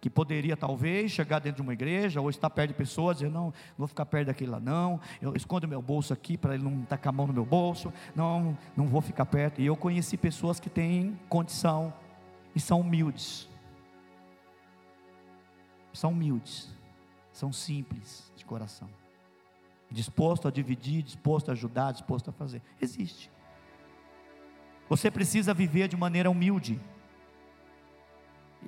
que 0.01 0.09
poderia 0.09 0.57
talvez 0.57 1.11
chegar 1.11 1.39
dentro 1.41 1.57
de 1.57 1.63
uma 1.63 1.73
igreja 1.73 2.21
ou 2.21 2.31
estar 2.31 2.49
perto 2.49 2.69
de 2.69 2.75
pessoas, 2.75 3.19
dizer, 3.19 3.31
não, 3.31 3.47
não 3.47 3.53
vou 3.77 3.89
ficar 3.89 4.07
perto 4.07 4.29
daquele 4.29 4.51
lá 4.51 4.59
não, 4.59 4.99
eu 5.21 5.35
escondo 5.37 5.69
meu 5.69 5.83
bolso 5.83 6.13
aqui 6.13 6.39
para 6.39 6.55
ele 6.55 6.65
não 6.65 6.83
tacar 6.83 7.13
a 7.13 7.17
mão 7.17 7.27
no 7.27 7.33
meu 7.33 7.45
bolso, 7.45 7.93
não, 8.15 8.57
não 8.77 8.87
vou 8.87 9.01
ficar 9.01 9.27
perto. 9.27 9.61
E 9.61 9.67
eu 9.67 9.77
conheci 9.77 10.17
pessoas 10.17 10.59
que 10.59 10.71
têm 10.71 11.19
condição 11.29 11.93
e 12.55 12.61
são 12.61 12.81
humildes. 12.81 13.49
São 15.93 16.13
humildes, 16.13 16.73
são 17.33 17.53
simples 17.53 18.33
de 18.37 18.45
coração. 18.45 18.89
Disposto 19.91 20.47
a 20.47 20.51
dividir, 20.51 21.03
disposto 21.03 21.49
a 21.51 21.53
ajudar, 21.53 21.93
disposto 21.93 22.31
a 22.31 22.33
fazer. 22.33 22.63
Existe. 22.81 23.31
Você 24.89 25.11
precisa 25.11 25.53
viver 25.53 25.89
de 25.89 25.97
maneira 25.97 26.31
humilde. 26.31 26.81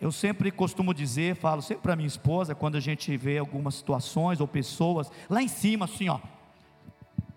Eu 0.00 0.10
sempre 0.10 0.50
costumo 0.50 0.92
dizer, 0.92 1.36
falo 1.36 1.62
sempre 1.62 1.82
para 1.82 1.96
minha 1.96 2.06
esposa, 2.06 2.54
quando 2.54 2.76
a 2.76 2.80
gente 2.80 3.16
vê 3.16 3.38
algumas 3.38 3.74
situações 3.74 4.40
ou 4.40 4.48
pessoas, 4.48 5.10
lá 5.30 5.42
em 5.42 5.48
cima, 5.48 5.84
assim, 5.84 6.08
ó. 6.08 6.18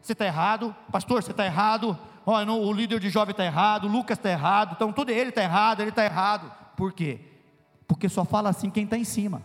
Você 0.01 0.13
está 0.13 0.25
errado, 0.25 0.75
pastor, 0.91 1.21
você 1.21 1.31
está 1.31 1.45
errado, 1.45 1.97
ó, 2.25 2.43
não, 2.45 2.61
o 2.61 2.73
líder 2.73 2.99
de 2.99 3.09
jovem 3.09 3.31
está 3.31 3.43
errado, 3.43 3.85
o 3.85 3.91
Lucas 3.91 4.17
está 4.17 4.29
errado, 4.29 4.73
então 4.75 4.91
tudo 4.91 5.11
ele 5.11 5.29
está 5.29 5.43
errado, 5.43 5.81
ele 5.81 5.89
está 5.89 6.03
errado. 6.03 6.51
Por 6.75 6.93
quê? 6.93 7.19
Porque 7.87 8.09
só 8.09 8.25
fala 8.25 8.49
assim 8.49 8.69
quem 8.69 8.83
está 8.83 8.97
em 8.97 9.03
cima. 9.03 9.41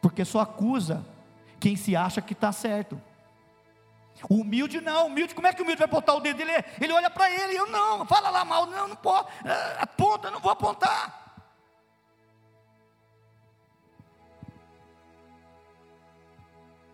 Porque 0.00 0.24
só 0.24 0.40
acusa 0.40 1.04
quem 1.58 1.76
se 1.76 1.96
acha 1.96 2.20
que 2.20 2.32
está 2.32 2.52
certo. 2.52 3.00
Humilde 4.30 4.80
não, 4.80 5.08
humilde, 5.08 5.34
como 5.34 5.46
é 5.46 5.52
que 5.52 5.60
o 5.60 5.64
humilde 5.64 5.78
vai 5.78 5.86
apontar 5.86 6.16
o 6.16 6.20
dedo? 6.20 6.40
Ele, 6.40 6.52
ele 6.80 6.92
olha 6.92 7.10
para 7.10 7.30
ele, 7.30 7.56
eu 7.56 7.66
não, 7.66 8.06
fala 8.06 8.30
lá 8.30 8.44
mal, 8.44 8.66
não, 8.66 8.88
não 8.88 8.96
pode, 8.96 9.28
é, 9.44 9.82
aponta, 9.82 10.30
não 10.30 10.40
vou 10.40 10.50
apontar. 10.50 11.26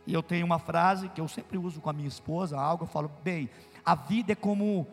E 0.04 0.12
eu 0.12 0.22
tenho 0.22 0.44
uma 0.44 0.58
frase 0.58 1.08
que 1.08 1.20
eu 1.20 1.28
sempre 1.28 1.56
uso 1.56 1.80
com 1.80 1.88
a 1.88 1.92
minha 1.92 2.08
esposa, 2.08 2.58
algo, 2.58 2.84
eu 2.84 2.88
falo, 2.88 3.08
bem, 3.22 3.48
a 3.84 3.94
vida 3.94 4.32
é 4.32 4.34
como 4.34 4.86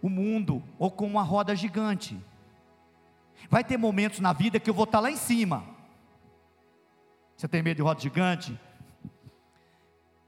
o 0.00 0.08
mundo, 0.08 0.62
ou 0.78 0.90
como 0.90 1.10
uma 1.10 1.22
roda 1.22 1.56
gigante. 1.56 2.16
Vai 3.50 3.64
ter 3.64 3.76
momentos 3.76 4.20
na 4.20 4.32
vida 4.32 4.60
que 4.60 4.70
eu 4.70 4.74
vou 4.74 4.84
estar 4.84 5.00
lá 5.00 5.10
em 5.10 5.16
cima. 5.16 5.64
Você 7.36 7.48
tem 7.48 7.62
medo 7.62 7.78
de 7.78 7.82
roda 7.82 8.00
gigante? 8.00 8.58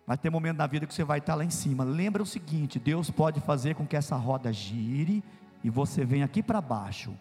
Vai 0.07 0.17
ter 0.17 0.31
momento 0.31 0.59
na 0.59 0.67
vida 0.67 0.87
que 0.87 0.95
você 0.95 1.03
vai 1.03 1.19
estar 1.19 1.35
lá 1.35 1.45
em 1.45 1.51
cima. 1.51 1.83
Lembra 1.83 2.23
o 2.23 2.27
seguinte: 2.27 2.79
Deus 2.79 3.11
pode 3.11 3.41
fazer 3.41 3.75
com 3.75 3.87
que 3.87 3.97
essa 3.97 4.17
roda 4.17 4.53
gire 4.53 5.23
e 5.65 5.69
você 5.69 6.05
venha 6.05 6.25
aqui 6.25 6.43
para 6.43 6.61
baixo. 6.61 7.13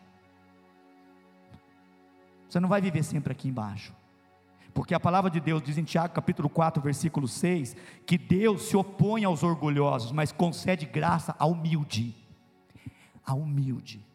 Você 2.48 2.60
não 2.60 2.70
vai 2.70 2.80
viver 2.80 3.04
sempre 3.04 3.32
aqui 3.32 3.48
embaixo. 3.48 3.92
Porque 4.72 4.94
a 4.94 5.00
palavra 5.00 5.32
de 5.32 5.40
Deus 5.40 5.64
diz 5.64 5.78
em 5.78 5.84
Tiago 5.84 6.14
capítulo 6.14 6.50
4, 6.50 6.84
versículo 6.84 7.28
6, 7.28 7.76
que 8.06 8.18
Deus 8.18 8.64
se 8.64 8.76
opõe 8.76 9.24
aos 9.24 9.42
orgulhosos, 9.42 10.12
mas 10.12 10.32
concede 10.32 10.86
graça 10.86 11.34
ao 11.40 11.54
humilde. 11.54 12.14
A 13.26 13.34
humilde. 13.34 14.06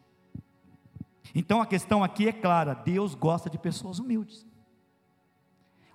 Então 1.35 1.61
a 1.61 1.67
questão 1.67 2.05
aqui 2.05 2.29
é 2.29 2.33
clara: 2.33 2.75
Deus 2.75 3.17
gosta 3.17 3.50
de 3.50 3.59
pessoas 3.59 3.99
humildes. 3.99 4.47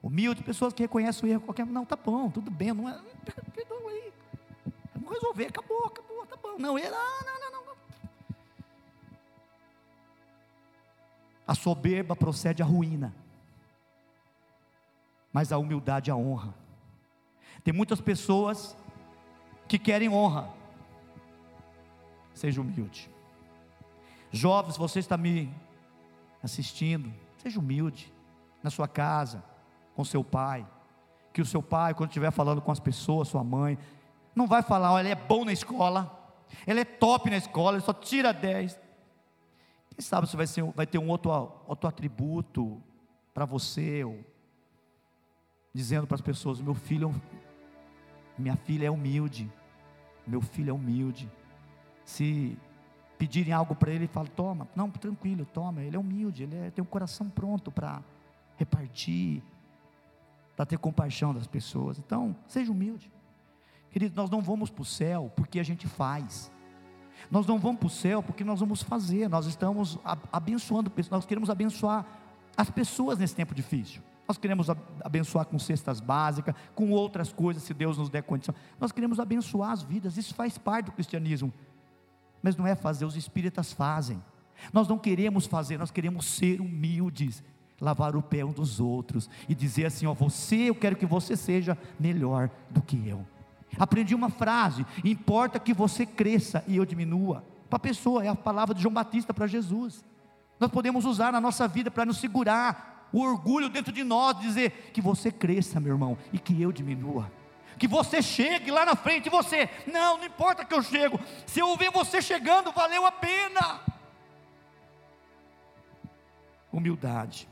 Humilde, 0.06 0.44
pessoas 0.44 0.72
que 0.72 0.84
reconhecem 0.84 1.28
o 1.28 1.32
erro 1.32 1.42
qualquer. 1.42 1.66
Não, 1.66 1.84
tá 1.84 1.96
bom, 1.96 2.30
tudo 2.30 2.52
bem, 2.52 2.72
não 2.72 2.88
é. 2.88 3.02
Perdoa 3.56 3.90
aí. 3.90 4.14
Vamos 4.94 5.12
resolver, 5.12 5.48
acabou, 5.48 5.84
acabou, 5.84 6.24
tá 6.28 6.36
bom. 6.36 6.60
Não, 6.60 6.78
ele, 6.78 6.94
ah, 6.94 7.24
não, 7.26 7.52
não, 7.52 7.66
não. 7.66 7.76
A 11.48 11.56
soberba 11.56 12.16
procede 12.16 12.62
à 12.62 12.66
ruína, 12.68 13.16
mas 15.34 15.52
a 15.52 15.58
humildade 15.58 16.12
a 16.12 16.16
honra. 16.16 16.54
Tem 17.64 17.74
muitas 17.74 18.00
pessoas 18.00 18.78
que 19.68 19.80
querem 19.80 20.08
honra. 20.08 20.54
Seja 22.36 22.62
humilde. 22.62 23.10
Jovens, 24.32 24.78
você 24.78 25.00
está 25.00 25.18
me 25.18 25.52
assistindo, 26.44 27.12
seja 27.40 27.60
humilde 27.60 28.14
na 28.62 28.70
sua 28.70 28.88
casa 28.88 29.55
com 29.96 30.04
seu 30.04 30.24
pai. 30.24 30.68
Que 31.34 31.42
o 31.42 31.46
seu 31.46 31.64
pai, 31.64 31.94
quando 31.94 32.10
estiver 32.10 32.32
falando 32.32 32.62
com 32.62 32.72
as 32.72 32.80
pessoas, 32.80 33.28
sua 33.28 33.44
mãe, 33.44 33.78
não 34.36 34.48
vai 34.48 34.62
falar, 34.62 34.92
olha, 34.92 35.08
ele 35.08 35.12
é 35.12 35.16
bom 35.16 35.46
na 35.46 35.54
escola, 35.54 36.34
ele 36.68 36.82
é 36.82 36.86
top 36.86 37.30
na 37.30 37.38
escola, 37.38 37.78
ele 37.78 37.86
só 37.86 37.94
tira 37.94 38.34
10. 38.34 38.80
Quem 39.90 40.02
sabe 40.02 40.28
você 40.28 40.36
vai, 40.36 40.46
ser, 40.46 40.64
vai 40.74 40.86
ter 40.86 40.98
um 40.98 41.08
outro, 41.08 41.32
outro 41.66 41.88
atributo 41.88 42.82
para 43.34 43.46
você, 43.46 44.04
ou, 44.04 44.20
dizendo 45.74 46.06
para 46.06 46.16
as 46.16 46.22
pessoas: 46.22 46.60
meu 46.60 46.76
filho, 46.76 47.14
minha 48.38 48.58
filha 48.58 48.88
é 48.88 48.92
humilde, 48.92 49.52
meu 50.28 50.42
filho 50.42 50.72
é 50.72 50.74
humilde. 50.74 51.32
Se 52.04 52.58
pedirem 53.18 53.54
algo 53.54 53.74
para 53.74 53.92
ele, 53.92 54.08
fala: 54.08 54.28
toma, 54.28 54.68
não, 54.76 54.90
tranquilo, 54.90 55.46
toma, 55.46 55.82
ele 55.82 55.96
é 55.96 56.00
humilde, 56.00 56.44
ele 56.44 56.58
é, 56.58 56.72
tem 56.72 56.84
um 56.84 56.88
coração 56.88 57.30
pronto 57.30 57.72
para 57.72 58.02
repartir, 58.58 59.42
para 60.56 60.66
ter 60.66 60.78
compaixão 60.78 61.34
das 61.34 61.48
pessoas. 61.48 62.00
Então, 62.00 62.36
seja 62.48 62.72
humilde. 62.72 63.12
Querido, 63.90 64.16
nós 64.16 64.30
não 64.30 64.42
vamos 64.42 64.70
para 64.70 64.82
o 64.82 64.86
céu 64.86 65.32
porque 65.36 65.60
a 65.60 65.64
gente 65.64 65.88
faz. 65.88 66.52
Nós 67.30 67.46
não 67.46 67.58
vamos 67.58 67.80
para 67.80 67.88
o 67.88 67.90
céu 67.90 68.22
porque 68.22 68.44
nós 68.44 68.60
vamos 68.60 68.82
fazer. 68.82 69.30
Nós 69.30 69.46
estamos 69.46 69.98
abençoando, 70.32 70.92
nós 71.10 71.26
queremos 71.26 71.50
abençoar 71.50 72.06
as 72.56 72.70
pessoas 72.70 73.20
nesse 73.20 73.36
tempo 73.36 73.54
difícil. 73.54 74.02
Nós 74.28 74.38
queremos 74.38 74.68
abençoar 75.04 75.46
com 75.46 75.60
cestas 75.60 76.00
básicas, 76.00 76.56
com 76.74 76.90
outras 76.90 77.32
coisas, 77.32 77.62
se 77.62 77.74
Deus 77.74 77.98
nos 77.98 78.10
der 78.10 78.24
condição. 78.24 78.56
Nós 78.80 78.92
queremos 78.92 79.20
abençoar 79.20 79.72
as 79.72 79.84
vidas, 79.84 80.18
isso 80.18 80.34
faz 80.34 80.58
parte 80.58 80.88
do 80.88 80.92
cristianismo. 80.94 81.54
Mas 82.42 82.56
não 82.56 82.66
é 82.66 82.74
fazer, 82.76 83.06
os 83.06 83.16
espíritas 83.16 83.72
fazem. 83.72 84.22
Nós 84.74 84.88
não 84.88 84.98
queremos 84.98 85.46
fazer, 85.46 85.78
nós 85.78 85.92
queremos 85.92 86.26
ser 86.26 86.60
humildes 86.60 87.44
lavar 87.80 88.16
o 88.16 88.22
pé 88.22 88.44
um 88.44 88.52
dos 88.52 88.80
outros 88.80 89.30
e 89.48 89.56
dizer 89.56 89.86
assim: 89.86 90.06
ó, 90.06 90.14
você, 90.14 90.70
eu 90.70 90.76
quero 90.76 90.96
que 90.96 91.06
você 91.06 91.36
seja 91.36 91.78
melhor 92.00 92.50
do 92.70 92.82
que 92.82 93.08
eu. 93.08 93.26
Aprendi 93.78 94.16
uma 94.16 94.30
frase: 94.30 94.86
importa 95.04 95.60
que 95.60 95.74
você 95.74 96.06
cresça 96.06 96.64
e 96.68 96.78
eu 96.78 96.86
diminua. 96.86 97.44
Para 97.70 97.78
a 97.78 97.80
pessoa, 97.80 98.24
é 98.24 98.28
a 98.28 98.36
palavra 98.36 98.74
de 98.74 98.82
João 98.82 98.94
Batista 98.94 99.34
para 99.34 99.48
Jesus. 99.48 100.04
Nós 100.60 100.72
podemos 100.72 101.04
usar 101.06 101.32
na 101.32 101.42
nossa 101.42 101.68
vida 101.68 101.92
para 101.92 102.06
nos 102.06 102.18
segurar 102.18 103.10
o 103.12 103.22
orgulho 103.22 103.70
dentro 103.70 103.92
de 103.92 104.04
nós, 104.04 104.40
dizer 104.40 104.92
que 104.94 105.02
você 105.02 105.32
cresça, 105.32 105.80
meu 105.80 105.94
irmão, 105.94 106.18
e 106.32 106.40
que 106.40 106.62
eu 106.62 106.72
diminua. 106.72 107.32
Que 107.78 107.88
você 107.88 108.22
chegue 108.22 108.72
lá 108.72 108.86
na 108.86 108.96
frente 108.96 109.28
e 109.28 109.30
você, 109.30 109.70
não, 109.86 110.18
não 110.18 110.26
importa 110.26 110.64
que 110.64 110.74
eu 110.74 110.82
chego, 110.82 111.20
se 111.46 111.60
eu 111.60 111.76
ver 111.76 111.92
você 111.92 112.22
chegando, 112.22 112.72
valeu 112.72 113.06
a 113.06 113.12
pena. 113.12 113.82
Humildade. 116.72 117.50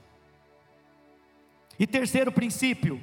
E 1.80 1.88
terceiro 1.88 2.32
princípio, 2.32 3.01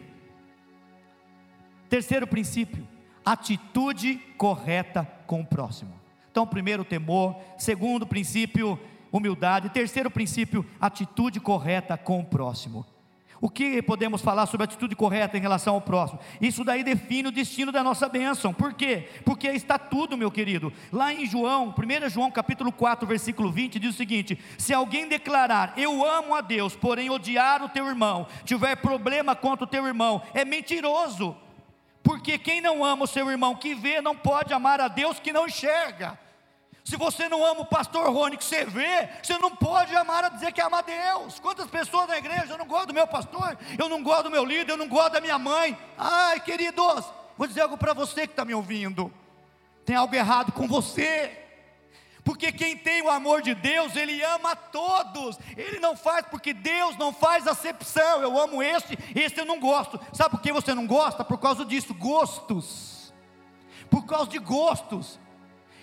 terceiro 1.89 2.27
princípio, 2.27 2.87
atitude 3.25 4.17
correta 4.37 5.05
com 5.27 5.41
o 5.41 5.47
próximo. 5.47 5.93
Então, 6.31 6.47
primeiro, 6.47 6.85
temor. 6.85 7.37
Segundo 7.59 8.07
princípio, 8.07 8.79
humildade. 9.11 9.71
Terceiro 9.71 10.11
princípio, 10.11 10.65
atitude 10.81 11.41
correta 11.41 11.97
com 11.97 12.21
o 12.21 12.25
próximo. 12.25 12.87
O 13.41 13.49
que 13.49 13.81
podemos 13.81 14.21
falar 14.21 14.45
sobre 14.45 14.65
atitude 14.65 14.95
correta 14.95 15.39
em 15.39 15.41
relação 15.41 15.75
ao 15.75 15.81
próximo? 15.81 16.21
Isso 16.43 16.63
daí 16.63 16.85
define 16.85 17.29
o 17.29 17.33
destino 17.33 17.73
da 17.73 17.83
nossa 17.83 18.07
bênção. 18.07 18.53
Por 18.53 18.75
quê? 18.75 19.09
Porque 19.25 19.49
está 19.49 19.79
tudo, 19.79 20.17
meu 20.17 20.31
querido. 20.31 20.71
Lá 20.93 21.11
em 21.11 21.25
João, 21.25 21.75
1 21.75 22.11
João 22.11 22.31
capítulo 22.31 22.71
4, 22.71 23.07
versículo 23.07 23.51
20, 23.51 23.79
diz 23.79 23.95
o 23.95 23.97
seguinte: 23.97 24.39
Se 24.59 24.75
alguém 24.75 25.09
declarar, 25.09 25.73
eu 25.79 26.05
amo 26.05 26.35
a 26.35 26.43
Deus, 26.43 26.77
porém 26.77 27.09
odiar 27.09 27.63
o 27.65 27.69
teu 27.71 27.87
irmão, 27.87 28.27
tiver 28.45 28.77
problema 28.77 29.35
contra 29.35 29.65
o 29.65 29.69
teu 29.69 29.87
irmão, 29.87 30.21
é 30.35 30.45
mentiroso. 30.45 31.35
Porque 32.03 32.37
quem 32.37 32.61
não 32.61 32.85
ama 32.85 33.05
o 33.05 33.09
seu 33.09 33.31
irmão 33.31 33.55
que 33.55 33.75
vê, 33.75 34.03
não 34.03 34.15
pode 34.15 34.53
amar 34.53 34.81
a 34.81 34.89
Deus 34.89 35.19
que 35.19 35.33
não 35.33 35.47
enxerga. 35.47 36.19
Se 36.91 36.97
você 36.97 37.29
não 37.29 37.45
ama 37.47 37.61
o 37.61 37.65
pastor 37.65 38.13
Rony 38.13 38.37
que 38.37 38.43
você 38.43 38.65
vê, 38.65 39.09
você 39.23 39.39
não 39.39 39.55
pode 39.55 39.95
amar 39.95 40.25
a 40.25 40.29
dizer 40.29 40.51
que 40.51 40.61
ama 40.61 40.81
a 40.81 40.83
Deus. 40.83 41.39
Quantas 41.39 41.71
pessoas 41.71 42.09
na 42.09 42.19
igreja, 42.19 42.55
eu 42.55 42.59
não 42.59 42.67
gosto 42.67 42.89
do 42.89 42.95
meu 42.95 43.07
pastor, 43.07 43.57
eu 43.79 43.89
não 43.89 44.03
gosto 44.03 44.25
do 44.25 44.31
meu 44.33 44.45
líder, 44.45 44.73
eu 44.73 44.77
não 44.77 44.89
gosto 44.89 45.13
da 45.13 45.21
minha 45.21 45.39
mãe. 45.39 45.79
Ai, 45.97 46.41
queridos, 46.41 47.05
vou 47.39 47.47
dizer 47.47 47.61
algo 47.61 47.79
para 47.79 47.93
você 47.93 48.27
que 48.27 48.33
está 48.33 48.45
me 48.45 48.55
ouvindo. 48.55 49.15
Tem 49.85 49.95
algo 49.95 50.13
errado 50.13 50.51
com 50.51 50.67
você. 50.67 51.31
Porque 52.25 52.51
quem 52.51 52.77
tem 52.77 53.03
o 53.03 53.09
amor 53.09 53.41
de 53.41 53.55
Deus, 53.55 53.95
ele 53.95 54.21
ama 54.25 54.51
a 54.51 54.57
todos. 54.57 55.39
Ele 55.57 55.79
não 55.79 55.97
faz 55.97 56.27
porque 56.27 56.53
Deus 56.53 56.99
não 56.99 57.13
faz 57.13 57.47
acepção. 57.47 58.21
Eu 58.21 58.37
amo 58.37 58.61
esse, 58.61 58.99
esse 59.15 59.39
eu 59.39 59.45
não 59.45 59.61
gosto. 59.61 60.01
Sabe 60.13 60.31
por 60.31 60.41
que 60.41 60.53
você 60.53 60.75
não 60.75 60.89
gosta? 60.89 61.23
Por 61.23 61.39
causa 61.39 61.65
disso, 61.65 61.95
gostos. 61.95 63.15
Por 63.89 64.07
causa 64.07 64.29
de 64.29 64.41
gostos. 64.41 65.21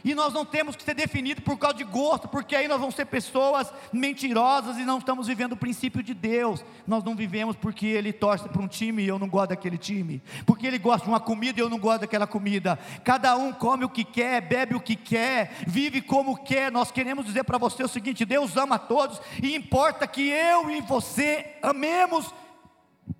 E 0.03 0.13
nós 0.13 0.33
não 0.33 0.45
temos 0.45 0.75
que 0.75 0.83
ser 0.83 0.93
definidos 0.93 1.43
por 1.43 1.57
causa 1.57 1.77
de 1.77 1.83
gosto, 1.83 2.27
porque 2.27 2.55
aí 2.55 2.67
nós 2.67 2.79
vamos 2.79 2.95
ser 2.95 3.05
pessoas 3.05 3.71
mentirosas 3.91 4.77
e 4.77 4.85
não 4.85 4.99
estamos 4.99 5.27
vivendo 5.27 5.53
o 5.53 5.57
princípio 5.57 6.03
de 6.03 6.13
Deus. 6.13 6.63
Nós 6.85 7.03
não 7.03 7.15
vivemos 7.15 7.55
porque 7.55 7.87
ele 7.87 8.13
torce 8.13 8.47
para 8.47 8.61
um 8.61 8.67
time 8.67 9.03
e 9.03 9.07
eu 9.07 9.19
não 9.19 9.27
gosto 9.27 9.49
daquele 9.49 9.77
time, 9.77 10.21
porque 10.45 10.67
ele 10.67 10.77
gosta 10.77 11.05
de 11.05 11.11
uma 11.11 11.19
comida 11.19 11.59
e 11.59 11.63
eu 11.63 11.69
não 11.69 11.79
gosto 11.79 12.01
daquela 12.01 12.27
comida. 12.27 12.77
Cada 13.03 13.35
um 13.35 13.51
come 13.51 13.85
o 13.85 13.89
que 13.89 14.03
quer, 14.03 14.41
bebe 14.41 14.75
o 14.75 14.79
que 14.79 14.95
quer, 14.95 15.51
vive 15.67 16.01
como 16.01 16.37
quer. 16.43 16.71
Nós 16.71 16.91
queremos 16.91 17.25
dizer 17.25 17.43
para 17.43 17.57
você 17.57 17.83
o 17.83 17.87
seguinte: 17.87 18.25
Deus 18.25 18.55
ama 18.55 18.75
a 18.75 18.79
todos 18.79 19.19
e 19.41 19.55
importa 19.55 20.07
que 20.07 20.29
eu 20.29 20.69
e 20.69 20.81
você 20.81 21.57
amemos 21.61 22.33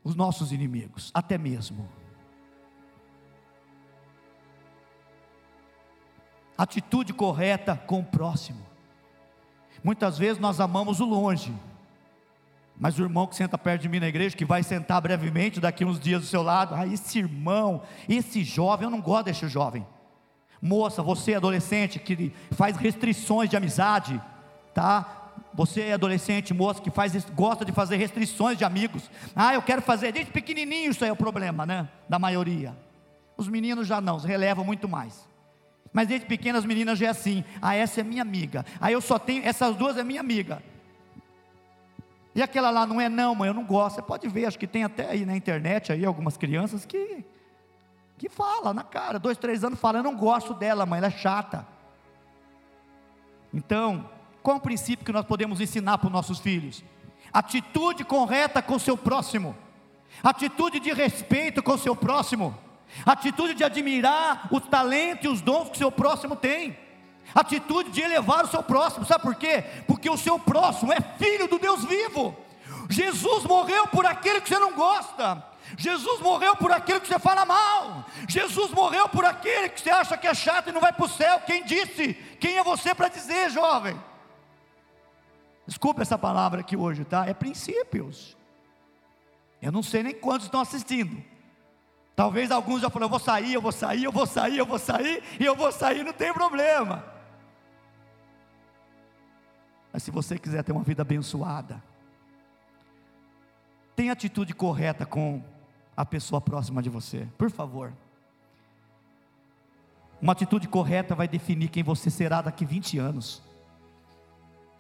os 0.04 0.16
nossos 0.16 0.52
inimigos, 0.52 1.12
até 1.14 1.38
mesmo 1.38 1.97
atitude 6.58 7.14
correta 7.14 7.76
com 7.76 8.00
o 8.00 8.04
próximo. 8.04 8.66
Muitas 9.84 10.18
vezes 10.18 10.40
nós 10.40 10.60
amamos 10.60 11.00
o 11.00 11.06
longe, 11.06 11.54
mas 12.80 12.98
o 12.98 13.04
irmão 13.04 13.28
que 13.28 13.36
senta 13.36 13.58
perto 13.58 13.84
de 13.84 13.90
mim 13.90 14.00
na 14.00 14.08
igreja, 14.08 14.36
que 14.36 14.46
vai 14.46 14.64
sentar 14.64 15.02
brevemente 15.02 15.60
daqui 15.60 15.86
uns 15.86 16.00
dias 16.00 16.22
do 16.22 16.28
seu 16.28 16.42
lado, 16.42 16.76
ah, 16.76 16.86
esse 16.86 17.20
irmão, 17.20 17.82
esse 18.08 18.44
jovem, 18.44 18.86
eu 18.86 18.92
não 18.92 19.02
gosto 19.02 19.26
desse 19.26 19.48
jovem. 19.48 19.86
Moça, 20.62 21.04
você 21.04 21.34
é 21.34 21.36
adolescente 21.36 22.00
que 22.00 22.34
faz 22.52 22.76
restrições 22.78 23.50
de 23.50 23.56
amizade, 23.56 24.22
tá? 24.74 25.32
Você 25.54 25.82
é 25.82 25.94
adolescente, 25.94 26.54
moça, 26.54 26.82
que 26.82 26.92
faz, 26.92 27.14
gosta 27.32 27.64
de 27.64 27.72
fazer 27.72 27.98
restrições 27.98 28.58
de 28.58 28.66
amigos. 28.66 29.10
Ah, 29.36 29.54
eu 29.54 29.62
quero 29.62 29.82
fazer 29.82 30.12
desde 30.12 30.32
pequenininho, 30.32 30.92
isso 30.92 31.04
aí 31.04 31.10
é 31.10 31.14
o 31.14 31.16
problema, 31.16 31.66
né? 31.66 31.88
Da 32.10 32.20
maioria. 32.20 32.76
Os 33.36 33.48
meninos 33.48 33.88
já 33.88 34.02
não, 34.02 34.18
relevam 34.18 34.66
muito 34.66 34.88
mais. 34.88 35.28
Mas 35.94 36.08
desde 36.08 36.26
pequena 36.26 36.60
as 36.60 36.66
meninas 36.66 37.00
já 37.00 37.08
é 37.08 37.10
assim: 37.10 37.44
ah, 37.62 37.76
essa 37.76 38.02
é 38.02 38.04
minha 38.04 38.22
amiga. 38.22 38.66
Aí 38.80 38.94
eu 38.94 39.02
só 39.02 39.18
tenho, 39.18 39.46
essas 39.46 39.76
duas 39.76 39.98
é 39.98 40.04
minha 40.04 40.22
amiga. 40.22 40.62
E 42.36 42.42
aquela 42.42 42.70
lá 42.70 42.86
não 42.86 43.02
é 43.02 43.10
não, 43.10 43.34
mãe, 43.34 43.48
eu 43.48 43.54
não 43.54 43.66
gosto. 43.66 43.96
Você 43.96 44.02
pode 44.02 44.28
ver, 44.28 44.46
acho 44.46 44.60
que 44.60 44.68
tem 44.68 44.84
até 44.84 45.10
aí 45.10 45.26
na 45.26 45.36
internet 45.36 45.92
aí 45.92 46.06
algumas 46.06 46.38
crianças 46.38 46.86
que 46.86 47.26
que 48.18 48.30
fala 48.30 48.74
na 48.74 48.84
cara, 48.84 49.20
dois, 49.20 49.38
três 49.38 49.64
anos 49.64 49.80
falando, 49.80 50.06
eu 50.06 50.12
não 50.12 50.18
gosto 50.18 50.54
dela, 50.54 50.88
mãe, 50.88 50.98
ela 50.98 51.08
é 51.08 51.12
chata. 51.12 51.68
Então, 53.54 54.10
qual 54.42 54.58
o 54.58 54.62
princípio 54.62 55.06
que 55.06 55.12
nós 55.12 55.26
podemos 55.26 55.62
ensinar 55.62 56.00
para 56.00 56.08
os 56.08 56.14
nossos 56.14 56.40
filhos? 56.40 56.84
Atitude 57.32 58.04
correta 58.04 58.62
com 58.62 58.76
o 58.76 58.80
seu 58.80 58.98
próximo, 58.98 59.56
atitude 60.24 60.80
de 60.80 60.92
respeito 60.92 61.62
com 61.62 61.74
o 61.74 61.78
seu 61.78 61.96
próximo 61.96 62.58
atitude 63.06 63.54
de 63.54 63.64
admirar 63.64 64.48
o 64.52 64.60
talento 64.60 65.26
e 65.26 65.28
os 65.28 65.42
dons 65.42 65.70
que 65.70 65.78
seu 65.78 65.92
próximo 65.92 66.36
tem, 66.36 66.78
atitude 67.34 67.92
de 67.92 68.02
elevar 68.02 68.46
o 68.46 68.48
seu 68.48 68.64
próximo, 68.64 69.06
sabe 69.06 69.24
por 69.24 69.36
quê? 69.36 69.64
Porque 69.86 70.10
o 70.10 70.18
seu 70.18 70.40
próximo 70.40 70.94
é 70.94 71.02
filho 71.18 71.48
do 71.48 71.60
Deus 71.60 71.84
vivo. 71.86 72.36
Jesus 72.90 73.44
morreu 73.44 73.88
por 73.88 74.06
aquele 74.06 74.42
que 74.42 74.50
você 74.50 74.60
não 74.60 74.74
gosta. 74.74 75.44
Jesus 75.78 76.22
morreu 76.22 76.56
por 76.56 76.72
aquele 76.72 77.00
que 77.00 77.08
você 77.08 77.20
fala 77.20 77.46
mal. 77.46 78.06
Jesus 78.28 78.72
morreu 78.72 79.10
por 79.10 79.26
aquele 79.26 79.70
que 79.70 79.82
você 79.82 79.90
acha 79.90 80.18
que 80.18 80.28
é 80.28 80.34
chato 80.34 80.70
e 80.70 80.72
não 80.72 80.80
vai 80.80 80.94
para 80.94 81.06
o 81.06 81.10
céu. 81.10 81.42
Quem 81.42 81.64
disse? 81.66 82.14
Quem 82.40 82.58
é 82.58 82.64
você 82.64 82.96
para 82.96 83.10
dizer, 83.10 83.50
jovem? 83.50 84.00
Desculpa 85.66 86.02
essa 86.02 86.18
palavra 86.18 86.62
aqui 86.62 86.78
hoje, 86.78 87.04
tá? 87.04 87.26
É 87.26 87.34
princípios. 87.34 88.38
Eu 89.62 89.72
não 89.72 89.84
sei 89.84 90.04
nem 90.04 90.14
quantos 90.14 90.46
estão 90.46 90.62
assistindo. 90.62 91.22
Talvez 92.18 92.50
alguns 92.50 92.82
já 92.82 92.90
falaram, 92.90 93.06
eu 93.06 93.12
vou 93.12 93.20
sair, 93.20 93.54
eu 93.54 93.62
vou 93.62 93.72
sair, 93.72 94.04
eu 94.04 94.12
vou 94.12 94.26
sair, 94.26 94.58
eu 94.58 94.66
vou 94.66 94.80
sair, 94.80 95.24
e 95.40 95.46
eu 95.46 95.56
vou 95.56 95.72
sair, 95.72 96.04
não 96.04 96.12
tem 96.12 96.34
problema. 96.34 97.06
Mas 99.94 100.02
se 100.02 100.10
você 100.10 100.40
quiser 100.40 100.64
ter 100.64 100.72
uma 100.72 100.82
vida 100.82 101.04
abençoada, 101.04 101.80
tenha 103.96 104.14
atitude 104.14 104.56
correta 104.56 105.06
com 105.06 105.44
a 105.96 106.04
pessoa 106.04 106.42
próxima 106.42 106.82
de 106.82 106.90
você, 106.90 107.28
por 107.38 107.52
favor. 107.52 107.94
Uma 110.20 110.32
atitude 110.32 110.68
correta 110.68 111.14
vai 111.14 111.28
definir 111.28 111.68
quem 111.70 111.84
você 111.84 112.10
será 112.10 112.42
daqui 112.42 112.66
20 112.66 112.98
anos. 112.98 113.44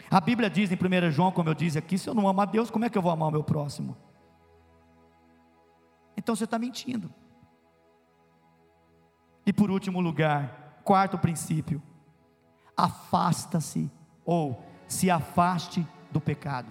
A 0.09 0.19
Bíblia 0.19 0.49
diz 0.49 0.71
em 0.71 0.75
1 0.75 1.11
João, 1.11 1.31
como 1.31 1.49
eu 1.49 1.53
disse 1.53 1.77
aqui, 1.77 1.99
se 1.99 2.09
eu 2.09 2.15
não 2.15 2.27
amo 2.27 2.41
a 2.41 2.45
Deus, 2.45 2.71
como 2.71 2.85
é 2.85 2.89
que 2.89 2.97
eu 2.97 3.01
vou 3.03 3.11
amar 3.11 3.29
o 3.29 3.31
meu 3.31 3.43
próximo? 3.43 3.95
Então 6.17 6.35
você 6.35 6.45
está 6.45 6.57
mentindo. 6.57 7.13
E 9.47 9.53
por 9.53 9.71
último 9.71 10.01
lugar, 10.01 10.81
quarto 10.83 11.17
princípio, 11.17 11.81
afasta-se 12.75 13.89
ou 14.25 14.61
se 14.89 15.09
afaste 15.09 15.87
do 16.11 16.19
pecado. 16.19 16.67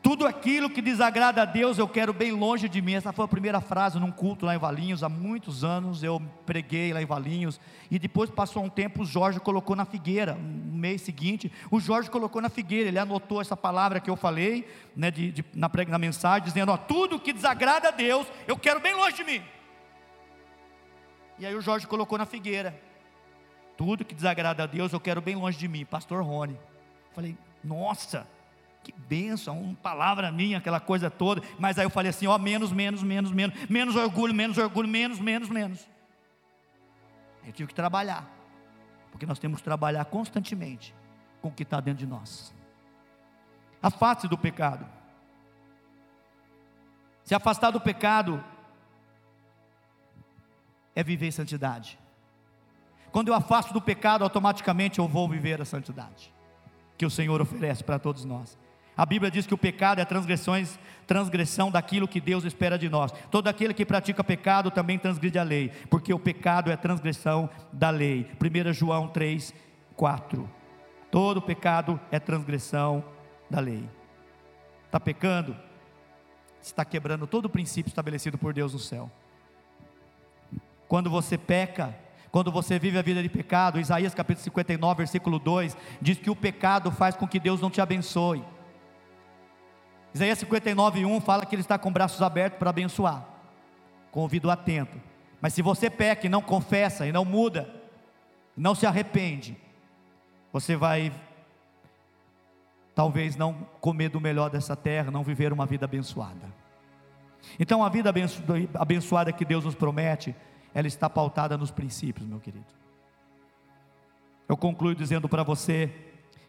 Tudo 0.00 0.26
aquilo 0.26 0.70
que 0.70 0.80
desagrada 0.80 1.42
a 1.42 1.44
Deus 1.44 1.76
eu 1.76 1.86
quero 1.86 2.14
bem 2.14 2.32
longe 2.32 2.70
de 2.70 2.80
mim. 2.80 2.94
Essa 2.94 3.12
foi 3.12 3.26
a 3.26 3.28
primeira 3.28 3.60
frase 3.60 3.98
num 3.98 4.10
culto 4.10 4.46
lá 4.46 4.54
em 4.54 4.58
Valinhos, 4.58 5.02
há 5.02 5.10
muitos 5.10 5.62
anos 5.62 6.02
eu 6.02 6.22
preguei 6.46 6.94
lá 6.94 7.02
em 7.02 7.06
Valinhos. 7.06 7.60
E 7.90 7.98
depois 7.98 8.30
passou 8.30 8.64
um 8.64 8.70
tempo, 8.70 9.02
o 9.02 9.04
Jorge 9.04 9.40
colocou 9.40 9.76
na 9.76 9.84
figueira. 9.84 10.36
No 10.36 10.78
mês 10.78 11.02
seguinte, 11.02 11.52
o 11.70 11.78
Jorge 11.80 12.08
colocou 12.08 12.40
na 12.40 12.48
figueira. 12.48 12.88
Ele 12.88 12.98
anotou 12.98 13.42
essa 13.42 13.56
palavra 13.56 14.00
que 14.00 14.08
eu 14.08 14.16
falei 14.16 14.66
né, 14.96 15.10
de, 15.10 15.32
de, 15.32 15.44
na, 15.52 15.70
na 15.86 15.98
mensagem, 15.98 16.44
dizendo: 16.44 16.72
ó, 16.72 16.78
Tudo 16.78 17.20
que 17.20 17.32
desagrada 17.32 17.88
a 17.88 17.90
Deus 17.90 18.26
eu 18.46 18.56
quero 18.56 18.80
bem 18.80 18.94
longe 18.94 19.16
de 19.16 19.24
mim. 19.24 19.42
E 21.38 21.46
aí 21.46 21.54
o 21.54 21.60
Jorge 21.60 21.86
colocou 21.86 22.16
na 22.18 22.26
figueira. 22.26 22.78
Tudo 23.76 24.04
que 24.04 24.14
desagrada 24.14 24.62
a 24.62 24.66
Deus, 24.66 24.92
eu 24.92 25.00
quero 25.00 25.20
bem 25.20 25.36
longe 25.36 25.58
de 25.58 25.68
mim, 25.68 25.84
Pastor 25.84 26.22
Rony. 26.22 26.58
Falei, 27.12 27.36
nossa, 27.62 28.26
que 28.82 28.92
bênção, 28.92 29.60
uma 29.60 29.74
palavra 29.74 30.30
minha, 30.30 30.58
aquela 30.58 30.80
coisa 30.80 31.10
toda. 31.10 31.42
Mas 31.58 31.78
aí 31.78 31.84
eu 31.84 31.90
falei 31.90 32.10
assim: 32.10 32.26
ó, 32.26 32.38
menos, 32.38 32.72
menos, 32.72 33.02
menos, 33.02 33.30
menos, 33.32 33.68
menos 33.68 33.96
orgulho, 33.96 34.32
menos 34.32 34.56
orgulho, 34.56 34.88
menos, 34.88 35.18
menos, 35.18 35.48
menos. 35.48 35.88
Eu 37.44 37.52
tive 37.52 37.68
que 37.68 37.74
trabalhar, 37.74 38.28
porque 39.10 39.26
nós 39.26 39.38
temos 39.38 39.58
que 39.58 39.64
trabalhar 39.64 40.04
constantemente 40.06 40.94
com 41.42 41.48
o 41.48 41.52
que 41.52 41.64
está 41.64 41.80
dentro 41.80 41.98
de 41.98 42.06
nós. 42.06 42.54
Afaste 43.82 44.26
do 44.26 44.38
pecado. 44.38 44.86
Se 47.24 47.34
afastar 47.34 47.70
do 47.72 47.80
pecado 47.80 48.42
é 50.96 51.04
viver 51.04 51.28
em 51.28 51.30
santidade. 51.30 51.96
Quando 53.12 53.28
eu 53.28 53.34
afasto 53.34 53.72
do 53.72 53.80
pecado, 53.80 54.24
automaticamente 54.24 54.98
eu 54.98 55.06
vou 55.06 55.28
viver 55.28 55.60
a 55.62 55.64
santidade 55.64 56.34
que 56.98 57.06
o 57.06 57.10
Senhor 57.10 57.40
oferece 57.40 57.84
para 57.84 57.98
todos 57.98 58.24
nós. 58.24 58.58
A 58.96 59.04
Bíblia 59.04 59.30
diz 59.30 59.46
que 59.46 59.52
o 59.52 59.58
pecado 59.58 60.00
é 60.00 60.04
transgressões, 60.06 60.78
transgressão 61.06 61.70
daquilo 61.70 62.08
que 62.08 62.18
Deus 62.18 62.44
espera 62.44 62.78
de 62.78 62.88
nós. 62.88 63.12
Todo 63.30 63.48
aquele 63.48 63.74
que 63.74 63.84
pratica 63.84 64.24
pecado 64.24 64.70
também 64.70 64.98
transgride 64.98 65.38
a 65.38 65.42
lei, 65.42 65.70
porque 65.90 66.14
o 66.14 66.18
pecado 66.18 66.72
é 66.72 66.76
transgressão 66.76 67.50
da 67.70 67.90
lei. 67.90 68.30
1 68.40 68.72
João 68.72 69.08
3, 69.08 69.52
4. 69.94 70.50
Todo 71.10 71.42
pecado 71.42 72.00
é 72.10 72.18
transgressão 72.18 73.04
da 73.50 73.60
lei. 73.60 73.86
Está 74.86 74.98
pecando? 74.98 75.54
Está 76.62 76.84
quebrando 76.84 77.26
todo 77.26 77.44
o 77.44 77.50
princípio 77.50 77.90
estabelecido 77.90 78.38
por 78.38 78.54
Deus 78.54 78.72
no 78.72 78.78
céu. 78.78 79.10
Quando 80.88 81.10
você 81.10 81.36
peca, 81.36 81.94
quando 82.30 82.52
você 82.52 82.78
vive 82.78 82.98
a 82.98 83.02
vida 83.02 83.22
de 83.22 83.28
pecado, 83.28 83.80
Isaías 83.80 84.14
capítulo 84.14 84.44
59, 84.44 84.98
versículo 84.98 85.38
2, 85.38 85.76
diz 86.00 86.18
que 86.18 86.30
o 86.30 86.36
pecado 86.36 86.90
faz 86.90 87.16
com 87.16 87.26
que 87.26 87.40
Deus 87.40 87.60
não 87.60 87.70
te 87.70 87.80
abençoe. 87.80 88.44
Isaías 90.14 90.38
59, 90.38 91.04
1 91.04 91.20
fala 91.20 91.44
que 91.44 91.54
ele 91.54 91.62
está 91.62 91.78
com 91.78 91.92
braços 91.92 92.22
abertos 92.22 92.58
para 92.58 92.70
abençoar, 92.70 93.26
com 94.10 94.20
ouvido 94.20 94.50
atento. 94.50 95.00
Mas 95.40 95.52
se 95.52 95.62
você 95.62 95.90
peca 95.90 96.26
e 96.26 96.30
não 96.30 96.40
confessa 96.40 97.06
e 97.06 97.12
não 97.12 97.24
muda, 97.24 97.68
não 98.56 98.74
se 98.74 98.86
arrepende, 98.86 99.56
você 100.52 100.74
vai 100.74 101.12
talvez 102.94 103.36
não 103.36 103.52
comer 103.78 104.08
do 104.08 104.18
melhor 104.20 104.48
dessa 104.48 104.74
terra, 104.74 105.10
não 105.10 105.22
viver 105.22 105.52
uma 105.52 105.66
vida 105.66 105.84
abençoada. 105.84 106.50
Então 107.60 107.84
a 107.84 107.90
vida 107.90 108.12
abençoada 108.74 109.32
que 109.32 109.44
Deus 109.44 109.64
nos 109.66 109.74
promete, 109.74 110.34
ela 110.76 110.86
está 110.86 111.08
pautada 111.08 111.56
nos 111.56 111.70
princípios, 111.70 112.28
meu 112.28 112.38
querido. 112.38 112.66
Eu 114.46 114.58
concluo 114.58 114.94
dizendo 114.94 115.26
para 115.26 115.42
você 115.42 115.90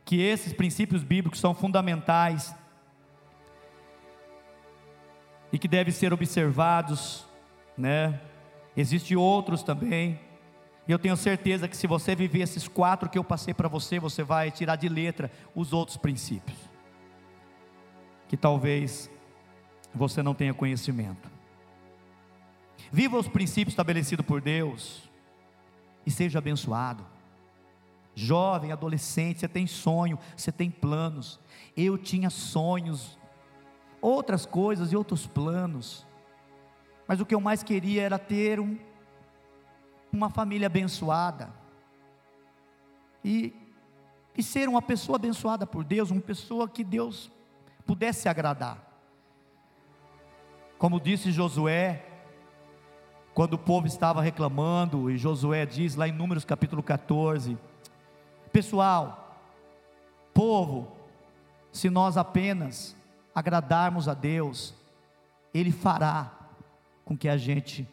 que 0.04 0.20
esses 0.20 0.52
princípios 0.52 1.02
bíblicos 1.02 1.40
são 1.40 1.54
fundamentais 1.54 2.54
e 5.50 5.58
que 5.58 5.66
devem 5.66 5.94
ser 5.94 6.12
observados, 6.12 7.26
né? 7.78 8.20
Existem 8.76 9.16
outros 9.16 9.64
também. 9.64 10.20
E 10.86 10.92
eu 10.92 11.00
tenho 11.00 11.16
certeza 11.16 11.66
que 11.70 11.78
se 11.78 11.88
você 11.88 12.14
viver 12.14 12.42
esses 12.42 12.68
quatro 12.68 13.10
que 13.10 13.18
eu 13.18 13.24
passei 13.24 13.54
para 13.54 13.70
você, 13.70 13.98
você 13.98 14.24
vai 14.24 14.52
tirar 14.52 14.76
de 14.76 14.90
letra 14.90 15.32
os 15.56 15.72
outros 15.72 15.96
princípios. 15.96 16.58
Que 18.28 18.36
talvez 18.36 19.10
você 19.96 20.22
não 20.22 20.34
tenha 20.34 20.54
conhecimento. 20.54 21.37
Viva 22.92 23.18
os 23.18 23.28
princípios 23.28 23.74
estabelecidos 23.74 24.26
por 24.26 24.42
Deus 24.42 25.10
e 26.06 26.12
seja 26.12 26.40
abençoado. 26.40 27.06
Jovem, 28.16 28.72
adolescente, 28.72 29.40
você 29.40 29.48
tem 29.48 29.68
sonho, 29.68 30.18
você 30.36 30.52
tem 30.52 30.72
planos. 30.72 31.40
Eu 31.76 31.98
tinha 31.98 32.30
sonhos 32.30 33.18
outras 34.02 34.46
coisas 34.46 34.92
e 34.92 34.96
outros 34.96 35.28
planos. 35.28 36.06
Mas 37.08 37.20
o 37.20 37.26
que 37.26 37.36
eu 37.36 37.42
mais 37.42 37.62
queria 37.62 38.02
era 38.02 38.18
ter 38.18 38.60
um, 38.60 38.78
uma 40.12 40.30
família 40.30 40.68
abençoada. 40.68 41.54
E, 43.24 43.54
e 44.36 44.42
ser 44.42 44.70
uma 44.70 44.82
pessoa 44.82 45.18
abençoada 45.18 45.68
por 45.68 45.84
Deus, 45.84 46.10
uma 46.10 46.22
pessoa 46.22 46.68
que 46.68 46.84
Deus 46.84 47.32
pudesse 47.86 48.28
agradar. 48.28 48.84
Como 50.78 51.00
disse 51.00 51.32
Josué, 51.32 52.07
quando 53.38 53.54
o 53.54 53.60
povo 53.60 53.86
estava 53.86 54.20
reclamando, 54.20 55.12
e 55.12 55.16
Josué 55.20 55.64
diz 55.64 55.94
lá 55.94 56.08
em 56.08 56.12
Números 56.12 56.44
capítulo 56.44 56.82
14: 56.82 57.56
Pessoal, 58.52 59.38
povo, 60.34 60.98
se 61.72 61.88
nós 61.88 62.18
apenas 62.18 62.98
agradarmos 63.36 64.08
a 64.08 64.16
Deus, 64.16 64.74
Ele 65.54 65.72
fará 65.72 66.32
com 67.06 67.16
que 67.16 67.30
a 67.30 67.38
gente 67.38 67.88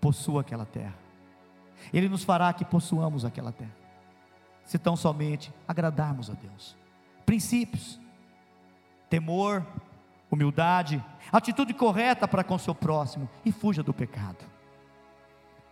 possua 0.00 0.40
aquela 0.40 0.66
terra. 0.66 0.96
Ele 1.92 2.08
nos 2.08 2.24
fará 2.24 2.52
que 2.52 2.64
possuamos 2.64 3.24
aquela 3.24 3.52
terra. 3.52 3.76
Se 4.64 4.80
tão 4.80 4.96
somente 4.96 5.54
agradarmos 5.68 6.28
a 6.28 6.32
Deus. 6.32 6.76
Princípios: 7.24 8.00
temor, 9.08 9.64
humildade, 10.28 11.00
atitude 11.30 11.72
correta 11.72 12.26
para 12.26 12.42
com 12.42 12.58
seu 12.58 12.74
próximo 12.74 13.30
e 13.44 13.52
fuja 13.52 13.80
do 13.80 13.94
pecado. 13.94 14.57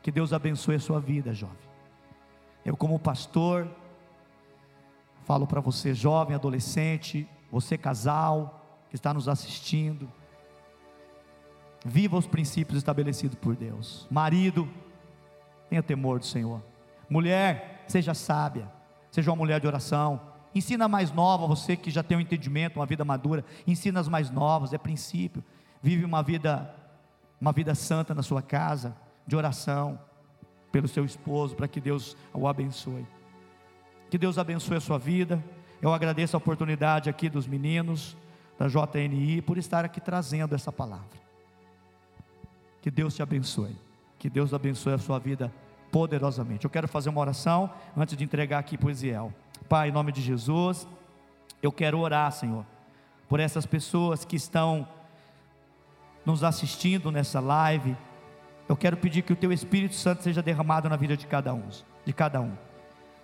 Que 0.07 0.13
Deus 0.13 0.33
abençoe 0.33 0.77
a 0.77 0.79
sua 0.79 1.01
vida, 1.01 1.35
jovem. 1.35 1.57
Eu, 2.65 2.77
como 2.77 2.97
pastor, 2.97 3.67
falo 5.25 5.49
para 5.49 5.61
você, 5.61 5.93
jovem, 5.93 6.37
adolescente, 6.37 7.29
você 7.51 7.77
casal, 7.77 8.85
que 8.89 8.95
está 8.95 9.13
nos 9.13 9.29
assistindo. 9.29 10.09
Viva 11.85 12.17
os 12.17 12.25
princípios 12.25 12.79
estabelecidos 12.79 13.37
por 13.37 13.57
Deus. 13.57 14.07
Marido, 14.09 14.69
tenha 15.69 15.83
temor 15.83 16.21
do 16.21 16.25
Senhor. 16.25 16.63
Mulher, 17.11 17.85
seja 17.89 18.15
sábia, 18.15 18.71
seja 19.11 19.33
uma 19.33 19.37
mulher 19.37 19.61
de 19.61 19.67
oração. 19.67 20.21
Ensina 20.55 20.87
mais 20.87 21.11
nova, 21.11 21.49
você 21.49 21.77
que 21.77 21.91
já 21.91 22.05
tem 22.05 22.17
um 22.17 22.21
entendimento, 22.21 22.79
uma 22.79 22.87
vida 22.87 23.05
madura, 23.05 23.45
ensina 23.67 23.99
as 23.99 24.07
mais 24.07 24.31
novas, 24.31 24.73
é 24.73 24.79
princípio. 24.79 25.43
Vive 25.83 26.05
uma 26.05 26.23
vida 26.23 26.73
uma 27.41 27.53
vida 27.53 27.75
santa 27.75 28.15
na 28.15 28.23
sua 28.23 28.41
casa, 28.41 28.97
de 29.27 29.37
oração 29.37 29.99
pelo 30.71 30.89
seu 30.89 31.05
esposo, 31.05 31.55
para 31.55 31.69
que 31.69 31.81
Deus 31.81 32.17
o 32.33 32.47
abençoe. 32.47 33.07
Que 34.11 34.19
Deus 34.19 34.39
abençoe 34.39 34.77
a 34.77 34.81
sua 34.81 34.99
vida. 34.99 35.43
Eu 35.81 35.93
agradeço 35.93 36.37
a 36.37 36.39
oportunidade 36.39 37.11
aqui 37.11 37.29
dos 37.29 37.47
meninos 37.47 38.17
da 38.59 38.69
JNI 38.69 39.43
por 39.43 39.59
estar 39.59 39.85
aqui 39.85 40.01
trazendo 40.01 40.55
essa 40.55 40.73
palavra. 40.73 41.27
Que 42.81 42.91
Deus 42.91 43.15
te 43.15 43.23
abençoe. 43.23 43.77
Que 44.19 44.31
Deus 44.31 44.55
abençoe 44.55 44.95
a 44.95 44.99
sua 44.99 45.19
vida 45.19 45.53
poderosamente. 45.91 46.65
Eu 46.65 46.71
quero 46.71 46.89
fazer 46.89 47.09
uma 47.09 47.21
oração 47.21 47.71
antes 47.97 48.17
de 48.17 48.25
entregar 48.25 48.59
aqui 48.59 48.79
para 48.79 48.89
o 48.89 48.91
Isiel. 48.91 49.33
Pai, 49.69 49.89
em 49.89 49.93
nome 49.93 50.13
de 50.13 50.21
Jesus, 50.21 50.87
eu 51.63 51.73
quero 51.73 51.99
orar, 51.99 52.31
Senhor, 52.33 52.65
por 53.29 53.41
essas 53.41 53.67
pessoas 53.67 54.25
que 54.25 54.37
estão 54.37 54.87
nos 56.25 56.45
assistindo 56.45 57.11
nessa 57.11 57.41
live. 57.41 57.97
Eu 58.69 58.77
quero 58.77 58.97
pedir 58.97 59.23
que 59.23 59.33
o 59.33 59.37
Teu 59.37 59.53
Espírito 59.53 59.95
Santo 59.95 60.23
seja 60.23 60.43
derramado 60.43 60.89
na 60.89 60.97
vida 60.97 61.17
de 61.17 61.27
cada 61.27 61.55
um, 61.55 61.69
de 62.05 62.13
cada 62.13 62.41
um. 62.41 62.53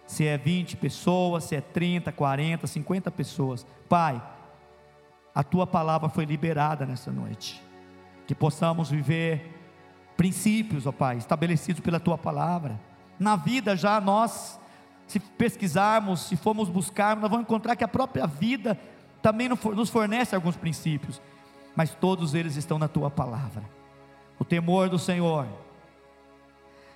Se 0.06 0.26
é 0.26 0.36
20 0.38 0.76
pessoas, 0.76 1.44
se 1.44 1.56
é 1.56 1.60
30, 1.60 2.12
40, 2.12 2.66
50 2.66 3.10
pessoas. 3.10 3.66
Pai, 3.88 4.22
a 5.34 5.42
tua 5.42 5.66
palavra 5.66 6.08
foi 6.08 6.24
liberada 6.24 6.86
nessa 6.86 7.10
noite. 7.10 7.62
Que 8.26 8.34
possamos 8.34 8.90
viver 8.90 9.58
princípios, 10.16 10.86
ó 10.86 10.92
Pai, 10.92 11.16
estabelecidos 11.16 11.80
pela 11.80 11.98
tua 11.98 12.16
palavra. 12.16 12.78
Na 13.18 13.34
vida 13.34 13.76
já 13.76 14.00
nós, 14.00 14.60
se 15.08 15.18
pesquisarmos, 15.18 16.20
se 16.20 16.36
formos 16.36 16.68
buscarmos, 16.68 17.22
nós 17.22 17.30
vamos 17.30 17.46
encontrar 17.46 17.74
que 17.74 17.84
a 17.84 17.88
própria 17.88 18.26
vida 18.26 18.78
também 19.20 19.48
nos 19.48 19.90
fornece 19.90 20.34
alguns 20.34 20.56
princípios, 20.56 21.20
mas 21.74 21.94
todos 21.94 22.34
eles 22.34 22.56
estão 22.56 22.78
na 22.78 22.88
tua 22.88 23.10
palavra. 23.10 23.81
O 24.42 24.44
temor 24.44 24.88
do 24.88 24.98
Senhor, 24.98 25.46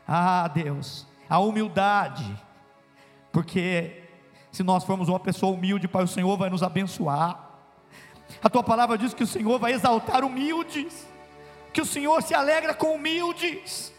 ah 0.05 0.49
Deus, 0.49 1.07
a 1.31 1.39
humildade, 1.39 2.27
porque 3.31 4.03
se 4.51 4.65
nós 4.65 4.83
formos 4.83 5.09
uma 5.09 5.21
pessoa 5.21 5.55
humilde, 5.55 5.87
Pai, 5.87 6.03
o 6.03 6.09
Senhor 6.09 6.37
vai 6.37 6.51
nos 6.51 6.65
abençoar. 6.65 7.49
A 8.43 8.51
tua 8.51 8.65
palavra 8.65 8.99
diz 8.99 9.15
que 9.15 9.23
o 9.23 9.27
Senhor 9.29 9.61
vai 9.61 9.75
exaltar 9.75 10.25
humildes, 10.25 11.07
que 11.73 11.81
o 11.81 11.87
Senhor 11.87 12.21
se 12.21 12.35
alegra 12.35 12.75
com 12.75 12.97
humildes. 12.97 13.95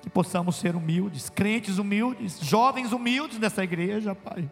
Que 0.00 0.08
possamos 0.08 0.56
ser 0.56 0.74
humildes, 0.74 1.28
crentes 1.28 1.76
humildes, 1.76 2.40
jovens 2.40 2.92
humildes 2.92 3.38
nessa 3.38 3.62
igreja, 3.62 4.14
Pai. 4.14 4.48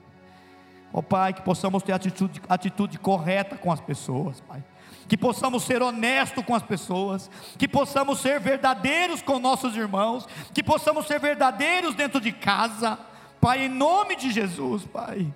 Ó 0.92 0.98
oh, 0.98 1.02
Pai, 1.02 1.32
que 1.32 1.42
possamos 1.42 1.82
ter 1.82 1.92
atitude, 1.92 2.42
atitude 2.48 2.98
correta 2.98 3.56
com 3.56 3.70
as 3.70 3.80
pessoas, 3.80 4.40
Pai. 4.40 4.62
Que 5.06 5.16
possamos 5.16 5.62
ser 5.62 5.82
honestos 5.82 6.44
com 6.44 6.54
as 6.54 6.62
pessoas, 6.62 7.30
que 7.56 7.68
possamos 7.68 8.20
ser 8.20 8.40
verdadeiros 8.40 9.22
com 9.22 9.38
nossos 9.38 9.76
irmãos, 9.76 10.26
que 10.52 10.62
possamos 10.62 11.06
ser 11.06 11.20
verdadeiros 11.20 11.94
dentro 11.94 12.20
de 12.20 12.32
casa, 12.32 12.98
Pai, 13.40 13.66
em 13.66 13.68
nome 13.68 14.16
de 14.16 14.30
Jesus, 14.30 14.84
Pai. 14.84 15.32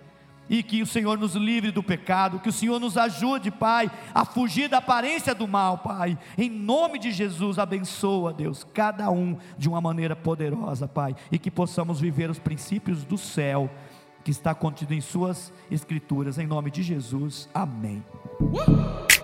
E 0.50 0.62
que 0.62 0.82
o 0.82 0.86
Senhor 0.86 1.16
nos 1.16 1.34
livre 1.34 1.70
do 1.70 1.82
pecado, 1.82 2.38
que 2.38 2.50
o 2.50 2.52
Senhor 2.52 2.78
nos 2.78 2.98
ajude, 2.98 3.50
Pai, 3.50 3.90
a 4.14 4.26
fugir 4.26 4.68
da 4.68 4.78
aparência 4.78 5.34
do 5.34 5.48
mal, 5.48 5.78
Pai. 5.78 6.18
Em 6.36 6.50
nome 6.50 6.98
de 6.98 7.12
Jesus, 7.12 7.58
abençoa, 7.58 8.32
Deus, 8.32 8.66
cada 8.74 9.10
um 9.10 9.38
de 9.56 9.68
uma 9.68 9.80
maneira 9.80 10.14
poderosa, 10.14 10.86
Pai, 10.86 11.16
e 11.32 11.38
que 11.38 11.50
possamos 11.50 12.00
viver 12.00 12.28
os 12.28 12.38
princípios 12.38 13.04
do 13.04 13.16
céu 13.16 13.70
que 14.24 14.30
está 14.30 14.54
contido 14.54 14.94
em 14.94 15.00
Suas 15.00 15.52
Escrituras, 15.70 16.38
em 16.38 16.46
nome 16.46 16.70
de 16.70 16.82
Jesus, 16.82 17.48
amém. 17.52 18.02
Uh! 18.40 19.23